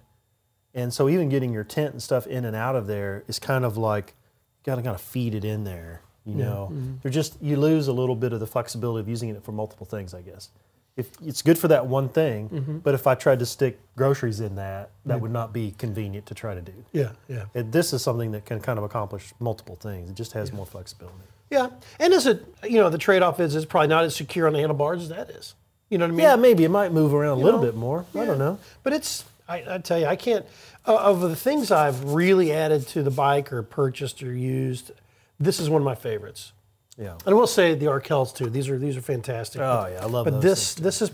and 0.74 0.94
so 0.94 1.10
even 1.10 1.30
getting 1.30 1.54
your 1.54 1.64
tent 1.64 1.94
and 1.94 2.04
stuff 2.04 2.28
in 2.28 2.46
and 2.46 2.56
out 2.56 2.76
of 2.76 2.88
there 2.88 3.24
is 3.28 3.40
kind 3.40 3.66
of 3.66 3.78
like 3.78 4.08
you 4.08 4.72
gotta 4.72 4.82
kind 4.82 4.96
of 4.96 5.02
feed 5.02 5.36
it 5.36 5.46
in 5.46 5.64
there. 5.64 6.02
You 6.26 6.34
know, 6.34 6.70
mm-hmm. 6.72 6.96
they're 7.04 7.12
just 7.12 7.38
you 7.40 7.56
lose 7.56 7.88
a 7.88 7.94
little 7.94 8.16
bit 8.16 8.34
of 8.34 8.40
the 8.40 8.48
flexibility 8.48 9.00
of 9.00 9.08
using 9.08 9.30
it 9.30 9.44
for 9.44 9.52
multiple 9.52 9.86
things, 9.86 10.14
I 10.14 10.22
guess. 10.22 10.50
If 10.98 11.10
it's 11.22 11.42
good 11.42 11.58
for 11.58 11.68
that 11.68 11.88
one 11.88 12.08
thing, 12.08 12.82
but 12.84 12.94
if 12.94 13.06
I 13.06 13.16
tried 13.16 13.40
to 13.40 13.46
stick 13.46 13.80
groceries 13.98 14.40
in 14.40 14.56
that, 14.56 14.92
that 15.06 15.20
would 15.20 15.32
not 15.32 15.52
be 15.52 15.76
convenient 15.78 16.26
to 16.28 16.34
try 16.34 16.56
to 16.56 16.62
do. 16.62 16.74
Yeah. 16.94 17.12
Yeah. 17.28 17.46
It, 17.54 17.72
this 17.72 17.92
is 17.92 18.02
something 18.02 18.32
that 18.32 18.46
can 18.46 18.62
kind 18.62 18.78
of 18.80 18.86
accomplish 18.86 19.34
multiple 19.40 19.76
things. 19.76 20.10
It 20.10 20.16
just 20.16 20.32
has 20.34 20.54
more 20.54 20.66
flexibility. 20.66 21.18
Yeah, 21.52 21.70
and 22.00 22.12
is 22.12 22.26
it 22.26 22.44
you 22.64 22.80
know 22.80 22.90
the 22.90 22.98
trade-off 22.98 23.40
is 23.40 23.56
it's 23.56 23.66
probably 23.66 23.88
not 23.88 24.04
as 24.04 24.16
secure 24.16 24.48
on 24.48 24.54
the 24.54 24.60
handlebars 24.60 25.04
as 25.04 25.10
that 25.10 25.30
is. 25.30 25.54
You 25.90 26.00
know 26.00 26.06
what 26.06 26.14
I 26.14 26.16
mean? 26.16 26.24
Yeah, 26.24 26.36
maybe 26.36 26.64
it 26.64 26.70
might 26.70 26.92
move 26.92 27.14
around 27.14 27.38
a 27.38 27.42
little 27.42 27.60
know, 27.60 27.66
bit 27.66 27.76
more. 27.76 28.06
I 28.16 28.26
don't 28.26 28.40
know. 28.40 28.58
But 28.82 28.94
it's 28.94 29.26
I, 29.48 29.76
I 29.76 29.78
tell 29.78 30.00
you 30.00 30.08
I 30.08 30.16
can't 30.16 30.46
uh, 30.88 30.96
of 30.98 31.22
the 31.22 31.36
things 31.36 31.72
I've 31.72 32.04
really 32.14 32.52
added 32.52 32.88
to 32.90 33.04
the 33.04 33.12
bike 33.12 33.54
or 33.54 33.62
purchased 33.62 34.24
or 34.24 34.34
used. 34.34 34.92
This 35.40 35.60
is 35.60 35.70
one 35.70 35.82
of 35.82 35.86
my 35.86 35.96
favorites. 35.96 36.52
Yeah. 36.98 37.18
And 37.26 37.36
we'll 37.36 37.48
say 37.48 37.76
the 37.76 37.88
Arkels 37.88 38.34
too. 38.34 38.50
These 38.50 38.70
are 38.70 38.78
these 38.78 38.96
are 38.98 39.02
fantastic. 39.02 39.62
Oh 39.62 39.88
yeah, 39.92 40.02
I 40.02 40.06
love 40.06 40.26
but 40.26 40.42
this 40.42 40.76
this 40.76 41.00
has 41.00 41.12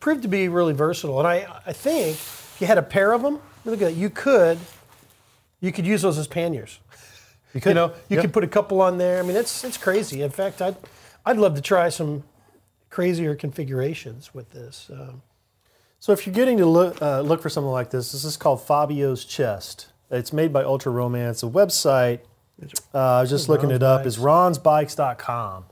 proved 0.00 0.22
to 0.22 0.28
be 0.28 0.48
really 0.48 0.74
versatile. 0.74 1.18
And 1.18 1.26
I 1.28 1.46
I 1.66 1.72
think 1.72 2.10
if 2.16 2.56
you 2.60 2.66
had 2.66 2.78
a 2.78 2.82
pair 2.82 3.12
of 3.12 3.22
them, 3.22 3.40
look 3.64 3.74
at 3.74 3.80
that, 3.80 3.94
you 3.94 4.10
could 4.10 4.58
you 5.60 5.72
could 5.72 5.86
use 5.86 6.02
those 6.02 6.18
as 6.18 6.26
panniers. 6.26 6.80
You 7.54 7.60
could, 7.60 7.70
You 7.70 7.74
know, 7.74 7.86
you 8.08 8.16
yeah. 8.16 8.22
could 8.22 8.32
put 8.32 8.44
a 8.44 8.48
couple 8.48 8.80
on 8.80 8.98
there. 8.98 9.18
I 9.18 9.22
mean, 9.22 9.36
it's 9.36 9.64
it's 9.64 9.76
crazy. 9.78 10.22
In 10.22 10.30
fact, 10.30 10.60
I'd 10.60 10.76
I'd 11.24 11.38
love 11.38 11.54
to 11.54 11.62
try 11.62 11.88
some 11.88 12.24
crazier 12.90 13.34
configurations 13.34 14.34
with 14.34 14.50
this. 14.50 14.90
Um, 14.92 15.22
So 15.98 16.12
if 16.12 16.26
you're 16.26 16.34
getting 16.34 16.58
to 16.58 16.66
look 16.66 17.00
uh, 17.00 17.20
look 17.20 17.40
for 17.40 17.48
something 17.48 17.70
like 17.70 17.90
this, 17.90 18.12
this 18.12 18.24
is 18.24 18.36
called 18.36 18.60
Fabio's 18.62 19.24
Chest. 19.24 19.86
It's 20.10 20.32
made 20.32 20.52
by 20.52 20.62
Ultra 20.64 20.92
Romance. 20.92 21.40
The 21.40 21.48
website, 21.48 22.20
uh, 22.94 22.98
I 22.98 23.20
was 23.22 23.30
just 23.30 23.48
looking 23.48 23.70
it 23.70 23.82
up, 23.82 24.06
is 24.06 24.18
ronsbikes.com. 24.18 25.64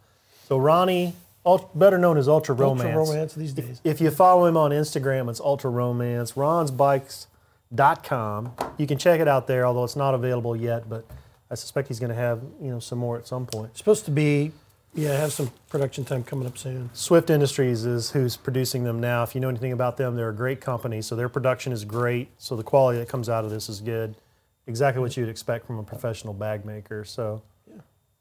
So 0.47 0.59
Ronnie, 0.59 1.15
ul- 1.47 1.71
better 1.75 1.99
known 1.99 2.17
as 2.19 2.29
Ultra 2.29 2.55
Romance. 2.55 2.97
Ultra 2.97 3.15
romance 3.15 3.35
these 3.35 3.53
days. 3.53 3.81
If 3.85 4.01
you 4.01 4.11
follow 4.11 4.47
him 4.47 4.57
on 4.57 4.71
Instagram, 4.73 5.31
it's 5.31 5.41
Ultra 5.41 5.71
Romance. 5.71 6.33
Ronsbikes.com. 6.33 8.53
You 8.79 8.87
can 8.87 8.99
check 8.99 9.21
it 9.21 9.29
out 9.29 9.47
there, 9.47 9.67
although 9.67 9.85
it's 9.85 9.97
not 9.97 10.15
available 10.15 10.57
yet. 10.57 10.89
But 10.89 11.05
I 11.51 11.55
suspect 11.55 11.89
he's 11.89 12.01
going 12.01 12.11
to 12.11 12.17
have 12.17 12.43
you 12.61 12.71
know 12.71 12.81
some 12.81 12.99
more 12.99 13.19
at 13.19 13.27
some 13.27 13.47
point. 13.47 13.77
supposed 13.77 14.05
to 14.07 14.11
be, 14.11 14.53
yeah, 14.95 15.17
have 15.17 15.33
some 15.33 15.51
production 15.69 16.05
time 16.05 16.25
coming 16.25 16.47
up 16.47 16.59
soon. 16.59 16.91
Swift 16.93 17.31
Industries 17.31 17.85
is 17.85 18.11
who's 18.11 18.37
producing 18.37 18.85
them 18.85 19.01
now. 19.01 19.23
If 19.23 19.35
you 19.35 19.41
know 19.41 19.49
anything 19.49 19.73
about 19.73 19.97
them, 19.97 20.17
they're 20.17 20.31
a 20.31 20.35
great 20.35 20.61
company. 20.61 21.03
So 21.03 21.15
their 21.15 21.29
production 21.29 21.73
is 21.73 21.85
great. 21.85 22.29
So 22.39 22.57
the 22.57 22.65
quality 22.65 22.99
that 22.99 23.09
comes 23.09 23.29
out 23.29 23.45
of 23.45 23.51
this 23.51 23.69
is 23.69 23.81
good. 23.81 24.17
Exactly 24.71 25.03
what 25.03 25.17
you'd 25.17 25.29
expect 25.29 25.67
from 25.67 25.79
a 25.79 25.83
professional 25.83 26.33
bag 26.33 26.65
maker. 26.65 27.05
So, 27.05 27.43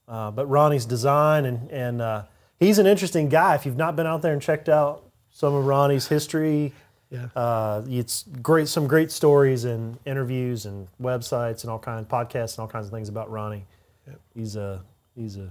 uh, 0.07 0.31
but 0.31 0.47
Ronnie's 0.47 0.85
design 0.85 1.45
and 1.45 1.69
and 1.71 2.01
uh, 2.01 2.23
he's 2.59 2.79
an 2.79 2.87
interesting 2.87 3.29
guy. 3.29 3.53
If 3.55 3.65
you've 3.65 3.77
not 3.77 3.95
been 3.95 4.07
out 4.07 4.21
there 4.23 4.33
and 4.33 4.41
checked 4.41 4.67
out 4.67 5.03
some 5.29 5.53
of 5.53 5.65
Ronnie's 5.65 6.07
history, 6.07 6.73
Yeah. 7.11 7.27
uh, 7.35 7.83
it's 7.87 8.25
great. 8.41 8.67
Some 8.67 8.87
great 8.87 9.11
stories 9.11 9.63
and 9.63 9.97
interviews 10.05 10.65
and 10.65 10.87
websites 10.99 11.61
and 11.63 11.69
all 11.71 11.79
kinds 11.79 12.07
podcasts 12.07 12.57
and 12.57 12.61
all 12.61 12.67
kinds 12.67 12.87
of 12.87 12.91
things 12.91 13.09
about 13.09 13.29
Ronnie. 13.31 13.65
Yep. 14.07 14.19
He's 14.35 14.55
a 14.55 14.81
he's 15.15 15.37
a 15.37 15.47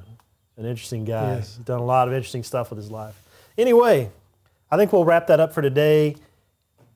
an 0.57 0.67
interesting 0.67 1.05
guy. 1.05 1.37
Yes. 1.37 1.57
He's 1.57 1.65
done 1.65 1.79
a 1.81 1.85
lot 1.85 2.09
of 2.09 2.15
interesting 2.15 2.43
stuff 2.43 2.71
with 2.71 2.79
his 2.79 2.91
life. 2.91 3.15
Anyway, 3.57 4.11
I 4.71 4.77
think 4.77 4.93
we'll 4.93 5.05
wrap 5.05 5.29
that 5.29 5.39
up 5.39 5.53
for 5.53 5.63
today. 5.63 6.17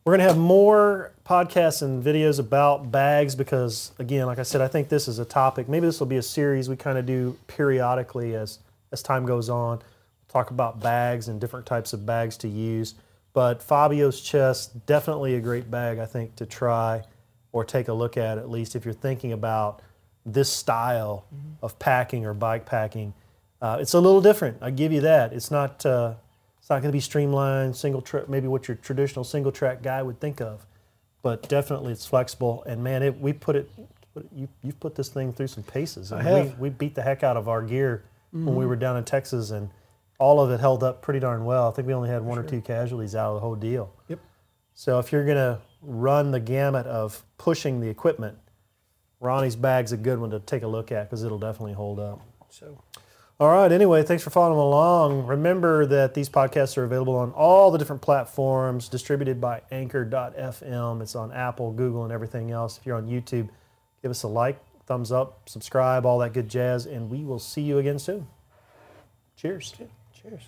We're 0.04 0.16
going 0.16 0.26
to 0.26 0.32
have 0.34 0.38
more 0.38 1.12
podcasts 1.24 1.80
and 1.80 2.02
videos 2.02 2.40
about 2.40 2.90
bags 2.90 3.36
because, 3.36 3.92
again, 4.00 4.26
like 4.26 4.40
I 4.40 4.42
said, 4.42 4.60
I 4.60 4.66
think 4.66 4.88
this 4.88 5.06
is 5.06 5.20
a 5.20 5.24
topic. 5.24 5.68
Maybe 5.68 5.86
this 5.86 6.00
will 6.00 6.08
be 6.08 6.16
a 6.16 6.22
series 6.22 6.68
we 6.68 6.74
kind 6.74 6.98
of 6.98 7.06
do 7.06 7.38
periodically 7.46 8.34
as 8.34 8.58
as 8.90 9.02
time 9.02 9.24
goes 9.24 9.48
on. 9.48 9.80
talk 10.28 10.50
about 10.50 10.80
bags 10.80 11.28
and 11.28 11.40
different 11.40 11.66
types 11.66 11.92
of 11.92 12.04
bags 12.04 12.36
to 12.38 12.48
use. 12.48 12.94
But 13.32 13.62
Fabio's 13.62 14.20
Chest, 14.20 14.86
definitely 14.86 15.36
a 15.36 15.40
great 15.40 15.70
bag, 15.70 15.98
I 15.98 16.06
think, 16.06 16.36
to 16.36 16.46
try 16.46 17.04
or 17.52 17.64
take 17.64 17.88
a 17.88 17.92
look 17.92 18.16
at, 18.16 18.38
at 18.38 18.50
least 18.50 18.74
if 18.74 18.84
you're 18.84 18.94
thinking 18.94 19.32
about 19.32 19.82
this 20.26 20.50
style 20.50 21.26
of 21.62 21.78
packing 21.78 22.26
or 22.26 22.34
bike 22.34 22.66
packing. 22.66 23.14
Uh, 23.60 23.78
it's 23.80 23.94
a 23.94 24.00
little 24.00 24.20
different. 24.20 24.58
I 24.60 24.70
give 24.70 24.92
you 24.92 25.02
that. 25.02 25.32
It's 25.32 25.50
not. 25.50 25.86
Uh, 25.86 26.14
it's 26.62 26.70
not 26.70 26.76
going 26.76 26.92
to 26.92 26.96
be 26.96 27.00
streamlined, 27.00 27.74
single 27.74 28.00
track, 28.00 28.28
maybe 28.28 28.46
what 28.46 28.68
your 28.68 28.76
traditional 28.76 29.24
single 29.24 29.50
track 29.50 29.82
guy 29.82 30.00
would 30.00 30.20
think 30.20 30.40
of. 30.40 30.64
but 31.22 31.48
definitely 31.48 31.92
it's 31.92 32.06
flexible. 32.06 32.64
And 32.66 32.82
man, 32.82 33.02
it, 33.02 33.18
we 33.18 33.32
put 33.32 33.56
it, 33.56 33.70
you, 34.34 34.48
you've 34.62 34.78
put 34.80 34.94
this 34.94 35.08
thing 35.08 35.32
through 35.32 35.46
some 35.46 35.62
paces. 35.62 36.12
And 36.12 36.22
have. 36.22 36.58
We, 36.58 36.68
we 36.68 36.70
beat 36.70 36.94
the 36.94 37.02
heck 37.02 37.22
out 37.22 37.36
of 37.36 37.48
our 37.48 37.62
gear 37.62 38.04
when 38.32 38.44
we 38.44 38.50
mm-hmm. 38.50 38.68
were 38.68 38.76
down 38.76 38.96
in 38.96 39.04
Texas, 39.04 39.50
and 39.50 39.70
all 40.18 40.40
of 40.40 40.50
it 40.50 40.60
held 40.60 40.82
up 40.82 41.02
pretty 41.02 41.20
darn 41.20 41.44
well. 41.44 41.68
I 41.68 41.72
think 41.72 41.86
we 41.86 41.94
only 41.94 42.08
had 42.08 42.22
one 42.22 42.38
or 42.38 42.42
two 42.42 42.60
casualties 42.60 43.14
out 43.14 43.30
of 43.30 43.34
the 43.36 43.40
whole 43.40 43.54
deal. 43.54 43.92
Yep. 44.08 44.18
So 44.74 44.98
if 44.98 45.12
you're 45.12 45.24
going 45.24 45.36
to 45.36 45.60
run 45.80 46.30
the 46.30 46.40
gamut 46.40 46.86
of 46.86 47.22
pushing 47.38 47.80
the 47.80 47.88
equipment, 47.88 48.38
Ronnie's 49.20 49.56
bag's 49.56 49.92
a 49.92 49.96
good 49.96 50.18
one 50.18 50.30
to 50.30 50.40
take 50.40 50.62
a 50.62 50.66
look 50.66 50.90
at 50.90 51.08
because 51.08 51.22
it'll 51.22 51.38
definitely 51.38 51.74
hold 51.74 52.00
up. 52.00 52.20
So 52.48 52.78
All 53.42 53.48
right. 53.48 53.72
Anyway, 53.72 54.04
thanks 54.04 54.22
for 54.22 54.30
following 54.30 54.56
along. 54.56 55.26
Remember 55.26 55.84
that 55.86 56.14
these 56.14 56.28
podcasts 56.28 56.78
are 56.78 56.84
available 56.84 57.16
on 57.16 57.32
all 57.32 57.72
the 57.72 57.78
different 57.78 58.00
platforms, 58.00 58.88
distributed 58.88 59.40
by 59.40 59.62
Anchor.fm. 59.72 61.02
It's 61.02 61.16
on 61.16 61.32
Apple, 61.32 61.72
Google, 61.72 62.04
and 62.04 62.12
everything 62.12 62.52
else. 62.52 62.78
If 62.78 62.86
you're 62.86 62.96
on 62.96 63.08
YouTube, 63.08 63.48
give 64.00 64.12
us 64.12 64.22
a 64.22 64.28
like, 64.28 64.60
thumbs 64.86 65.10
up, 65.10 65.48
subscribe, 65.48 66.06
all 66.06 66.20
that 66.20 66.34
good 66.34 66.48
jazz, 66.48 66.86
and 66.86 67.10
we 67.10 67.24
will 67.24 67.40
see 67.40 67.62
you 67.62 67.78
again 67.78 67.98
soon. 67.98 68.28
Cheers. 69.34 69.74
cheers. 70.14 70.42